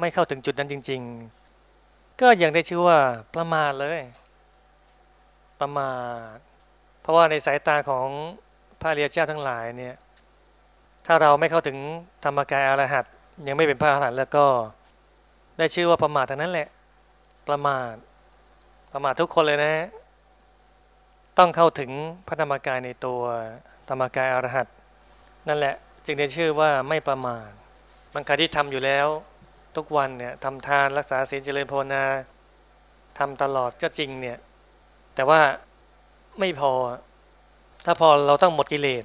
[0.00, 1.00] ไม่เข้าถึงจุดนั้นจริง
[1.60, 2.98] ๆ ก็ยังได้ชื่อว่า
[3.34, 4.00] ประมาทเลย
[5.60, 5.92] ประมา
[6.34, 6.36] ท
[7.00, 8.06] เพราะว่าในสายตาของ
[8.80, 9.96] พระเรียเจ้าทั้งหลายเนี่ย
[11.06, 11.76] ถ้าเราไม่เข้าถึง
[12.24, 13.04] ธรรมกายอรหัต
[13.48, 14.46] ยังไม่เป็นพระอรหันต์แล้วก็
[15.58, 16.68] ได้ชื่อว่าประมาททั้งนั้นแหละ
[17.48, 17.94] ประมาท
[18.92, 19.72] ประมาททุกคนเลยนะ
[21.38, 21.90] ต้องเข้าถึง
[22.28, 23.22] พระธรรมกายในตัว
[23.88, 24.66] ธรรมกายอรหัต
[25.48, 25.74] นั่นแหละ
[26.06, 27.50] จึงได้ชื่อว่าไม่ประมาท
[28.14, 29.06] บางครที่ทำอยู่แล้ว
[29.76, 32.04] ทุกวันเนี่ยทำทานรักษาศีลเจริญภาวนา
[33.18, 34.38] ทำตลอดก็จริงเนี่ย
[35.14, 35.40] แต่ว่า
[36.40, 36.72] ไม่พอ
[37.86, 39.04] ถ้าพอเราต้องหมดกิเลส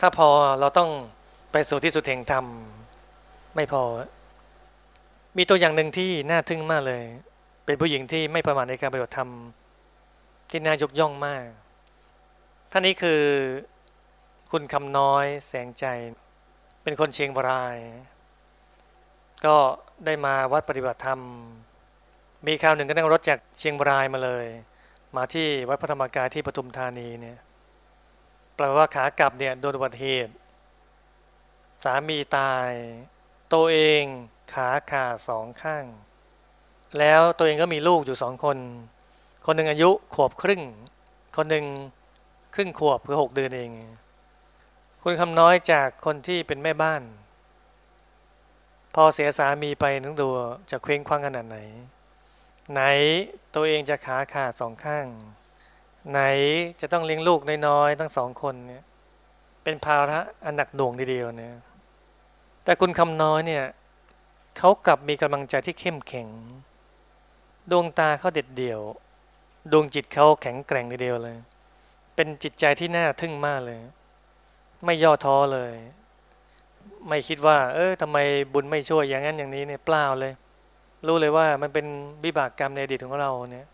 [0.00, 0.28] ถ้าพอ
[0.60, 0.90] เราต้อง
[1.52, 2.44] ไปสู่ที่สุดแห่งธรรม
[3.56, 3.82] ไม่พอ
[5.36, 7.02] มีตัวอย่างหนึ่งที่น่าทึ่งมากเลย
[7.64, 9.30] เป็นผู้หญิงที่ไม่ประมาทในการปฏิบัติธรรม
[10.50, 11.46] ที่น่ายกย่องมาก
[12.70, 13.22] ท่านนี้คือ
[14.50, 15.84] คุณคำน้อยแสงใจ
[16.82, 17.76] เป็นคนเชียงราย
[19.46, 19.56] ก็
[20.04, 21.20] ได้มาวัดปฏิบัติธรรม
[22.46, 24.46] มีคราวหนึ่งก็นั่งรถจากเชียงรายมาเลย
[25.16, 27.38] มาที่วัดพระธรรมกายที่ปทุมธานีเนี่ย
[28.56, 30.32] แปลว่าขากลับเนี่ยโดนอุบัติเหตุ
[31.84, 32.70] สามีตาย
[33.52, 34.02] ตัวเอง
[34.52, 35.84] ขาขาดสองข้าง
[36.98, 38.58] แล้วตัวเองก็มีลูกอยู่สองคน
[39.46, 40.62] คนหนึ่งอายุขวบครึ่ง
[41.36, 41.66] คนหนึ่ง
[42.54, 43.70] ครึ่งขวบคือหกเดือนเอง
[45.02, 47.02] คุณคำน้อยจากคนที่เป็นแม่บ้าน
[48.94, 50.28] พอเสียสามีไปนึกดู
[50.70, 51.58] จะเคว้งคว้างขนาดไหน
[52.72, 52.80] ไหน
[53.54, 55.06] ตัวเองจะขาขาดสองข้าง
[56.10, 56.20] ไหน
[56.80, 58.84] จะต้องเลี้ยงลูกน้อยๆทั้งสองคนเนี่ย
[59.62, 61.56] เป็นภาระอันหนักหน่วงทีเดียวเนี่ย
[62.64, 63.64] แต่คุณคำน้อยเนี่ย
[64.58, 66.28] เขากลับมีกำลังใจที่เข้มแข็ง
[67.70, 68.80] ดวงตาเขาเด็ดเดี่ยว
[69.72, 71.36] ดวงจิตเขาแข็งแกร่งทีเดียวเลย
[72.14, 73.80] เป็นจิตใจที่น่าทึ่งมากเลย
[74.84, 75.72] ไม่ย่อท้อเลย
[77.08, 78.18] ไม่คิดว่า เออทำไม
[78.52, 80.32] บุญไม่ช่วยอย่างนั้นอย่างนี้เนี่ยเปล่าเลย
[81.06, 81.86] รู้เลยว่ามันเป็น
[82.24, 83.66] วิบากกรรมในอดีตของเราเนี่ย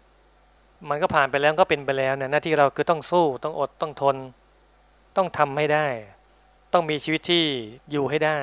[0.89, 4.17] มันก็ผ่านไปแล้วก็เป็นไปแล้วเนี่ยหน้าที่เราคือต้องสู้ต้องอดต้องทน
[5.17, 5.87] ต้องทำให้ได้
[6.73, 7.45] ต้องมีชีวิตที่
[7.91, 8.39] อยู่ให้ได้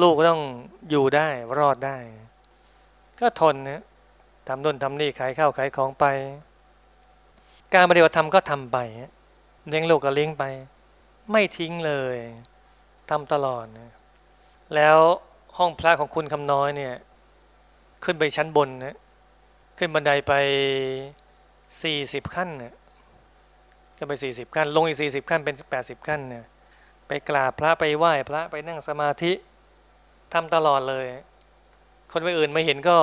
[0.00, 0.42] ลูกก็ต้อง
[0.90, 1.98] อยู่ได้รอดได้
[3.20, 3.82] ก็ทนนะ
[4.48, 6.04] ทำนู่นทำนี่ขายข้าวขายของไป
[7.74, 8.76] การปฏิบัติธรรมก็ทำไป
[9.68, 10.44] เลี้ยงลูกก็เลี้ยงไป
[11.30, 12.16] ไม่ทิ้งเลย
[13.10, 13.90] ทำตลอดนะ
[14.74, 14.98] แล้ว
[15.58, 16.94] ห้องพระของคุณคำน้อยเนี่ย
[18.04, 18.96] ขึ้นไปชั้นบนนะ
[19.78, 20.32] ขึ้นบันไดไป
[21.82, 22.74] สี่สิบขั้นเนี่ย
[23.96, 26.44] ขึ้นไปสี่สิบขั้น ลงอีกสี่สิบขั้นเป็นแปดสิบขั้นเนี่ย
[27.08, 29.32] ไปกราบพระไปไหว้พระไปนั่งสมาธิ
[30.32, 31.06] ทำตลอดเลย
[32.12, 32.98] คนไม่อื่นไม่เห็นก็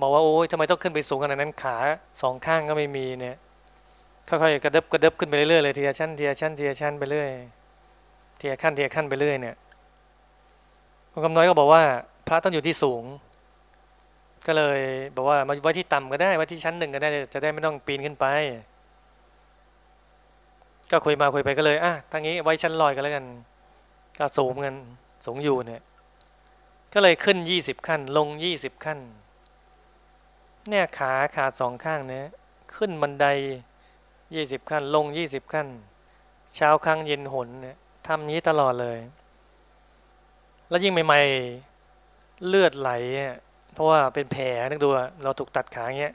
[0.00, 1.76] บอกว่าโอ้ยทำไมต้องขึ้นไปสูงขนาดนั้นขา
[2.22, 3.36] สองข้างก็ไม่มีเนี่ย
[4.28, 7.30] ค่อยๆกระดึบกระดึบขึ้นไปเรื่อยๆเลยทีละชั้นทีละชั้นทีละชั้นไปเรื่อย
[8.40, 9.56] ทีละขั้นทีละขั้นไปเรื่อยเนี่ย
[11.12, 11.82] คุณคำน้อยก็บอกว่า
[12.26, 13.02] พระต้องอยู่ที่สูง
[14.46, 14.80] ก็เลย
[15.16, 18.26] บอกว่ามาไว้ที่ต่ำก็ได้ไว้ที่ชั้นหนึ่งก็ได้จะได้ไม่ต้องปีนขึ้นไป
[20.90, 23.24] ก็คุยมาคุยไปก็เลยอะทางนี้ไว้ชั้นลอยกันแล้วกัน
[24.18, 24.76] ก็สูงกัน
[25.26, 25.82] สูงอยู่เนี่ย
[26.94, 28.98] ก็เลยขึ้นยี่สิบขั้น ลงยี่สิบขั้น
[30.68, 32.26] เนี่ยขาขาดสองข้างเนี่ย
[32.76, 33.26] ขึ้นบันได
[34.34, 35.66] ยี่สิบขั้น ลงยี่สิบขั้น
[36.54, 38.98] เช้าครั้งเย็นหนเนี่ยทำนี้ตลอดเลย
[40.68, 43.34] แล้วยิ่งใหม่ๆเลือดไหลเนี่ย
[43.74, 44.88] เพราะว่าเป็นแผลนึกดู
[45.22, 46.14] เราถูกตัดขาเงี้ย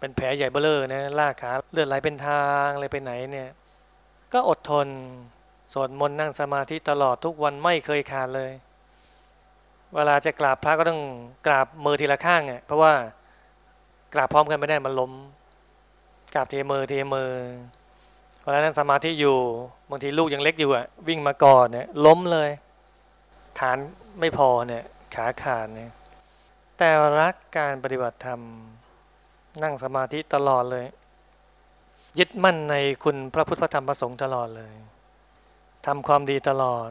[0.00, 3.48] เป็นแผลใหญ่เบ้อเลอนะลากขาเลือดไหลเป็นทางอะไรไปไหนเนี่ย
[4.32, 4.88] ก็อดทน
[5.72, 8.52] สวดมนต์นั่งสมาธิตลอดทุกวันไม่เคยขาดเลย
[9.94, 11.00] เวลาจะกราบพระก็ต้อง
[11.46, 12.92] กราบมือทีละข้างอะเพราะว่า
[14.14, 15.12] กราบพร้อมกันไม่ได้มันล้ม
[16.36, 17.30] กราบทีมือทีมือ
[18.42, 19.38] เวลานั่งสมาธิอยู่
[19.90, 22.50] บางทีลูกยังเล็กอยู่อะวิ่งมากอนเนี่ยล้มเลย
[23.58, 23.78] ฐาน
[24.20, 24.84] ไม่พอเนี่ย
[25.14, 25.90] ขาขาดเนี่ย
[26.78, 26.88] แต่
[27.20, 28.40] รักการปฏิบัติธรรม
[29.62, 30.86] นั่งสมาธิตลอดเลย
[32.18, 32.74] ยึดมั่นใน
[33.04, 34.72] คุณพระพุทธพระธรรมพระสงฆ์ตลอดเลย
[35.86, 36.88] ทำความดีตลอด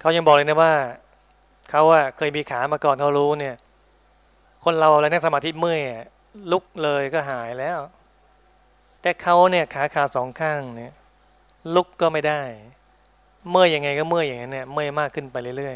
[0.00, 0.74] เขายังบอกเลยนะว่า
[1.70, 3.56] เขาอะเคยมีขามาก่อนเขารู้เนี่ย
[4.64, 5.80] คนเราอะไรนั่งสมาธิเมื่อย
[6.52, 7.78] ลุกเลยก็หายแล้ว
[9.06, 10.92] แต่เขาเนี่ยขาขาสองข้างเนี่ย
[11.74, 12.42] ลุกก็ไม่ได้
[13.50, 15.74] เมื่อยยังไงก็เมื่อยอย่างนี้นเนี่ยเมื่อยมากขึ้นไปเรื่อย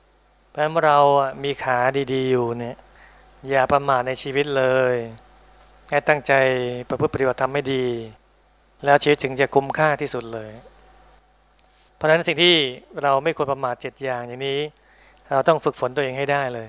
[0.00, 1.78] ๆ เพราะฉะนั้นเราอะมีขา
[2.12, 2.76] ดีๆอยู่เนี่ย
[3.50, 4.64] อย่าประมาทในชีวิตเล
[4.94, 4.96] ย
[5.90, 6.32] ให้ตั้งใจ
[6.88, 7.86] ประพฤติปฏิบัติธรรมไม่ดี
[8.84, 10.50] แล้วชีวิตถึงจะคุ้มค่าที่สุดเลย
[11.94, 12.54] เพราะฉะนั้นสิ่งที่
[13.02, 14.60] เราไม่ควรประมาทเจ็ดอย่างอย่างนี้
[15.30, 16.68] เราต้องฝึกฝนตัวเองให้ได้เลย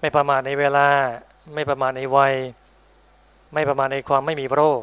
[0.00, 0.88] ไม่ประมาทในเวลา
[1.54, 2.34] ไม่ประมาทในวัย
[3.54, 4.82] ไม่ประมาทในความไม่มีโรค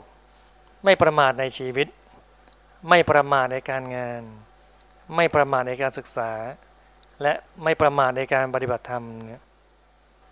[0.84, 1.88] ไม่ประมาทในชีวิต
[2.90, 4.22] ไม่ประมาทในการงาน
[5.16, 6.32] ไม่ประมาทในการศึกษา
[7.22, 9.44] และไม่ประมาทในการปฏิบัติธรรมเนี่ย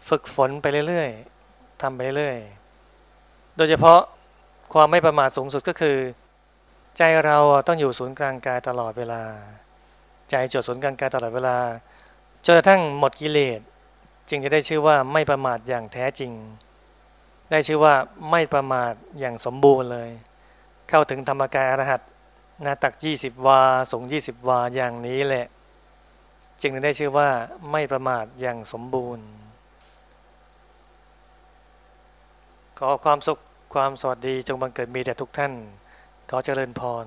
[0.10, 2.38] ฝึกฝนไปเรื่อยๆทำไปเรื่อย
[3.58, 4.02] โดยเฉพาะ
[4.74, 5.98] ความไม่ประมาทสูงสุดก็คือ
[6.98, 7.38] ใจเรา
[7.68, 9.24] ต้องอยู่ศูนย์กลางกายตลอดเวลา
[10.30, 11.58] ใจจดศูนย์กลางกายตลอดเวลา
[12.46, 13.60] จนกระทั่งหมดกิเลส
[14.30, 16.32] จึงจะได้ชื่อว่าไม่ประมาทอย่างแท้จริง
[17.52, 17.94] ได้ชื่อว่า
[18.32, 20.10] ไม่ประมาทอย่างสมบูรณ์เลย
[20.90, 22.02] เข้าถึงธรรมกายอรหัต
[22.66, 23.62] นาตัก 20 วา
[23.92, 25.46] สูง 20 วาอย่างนี้แหละ
[26.62, 27.30] จึงได้ชื่อว่า
[27.72, 29.26] ไม่ประมาทอย่างสมบูรณ์
[32.80, 33.40] ขอความสุข
[33.74, 35.54] ความสวัสดีจงบังเกิดมีแด่ทุกท่าน
[36.30, 37.06] ขอเจริญพร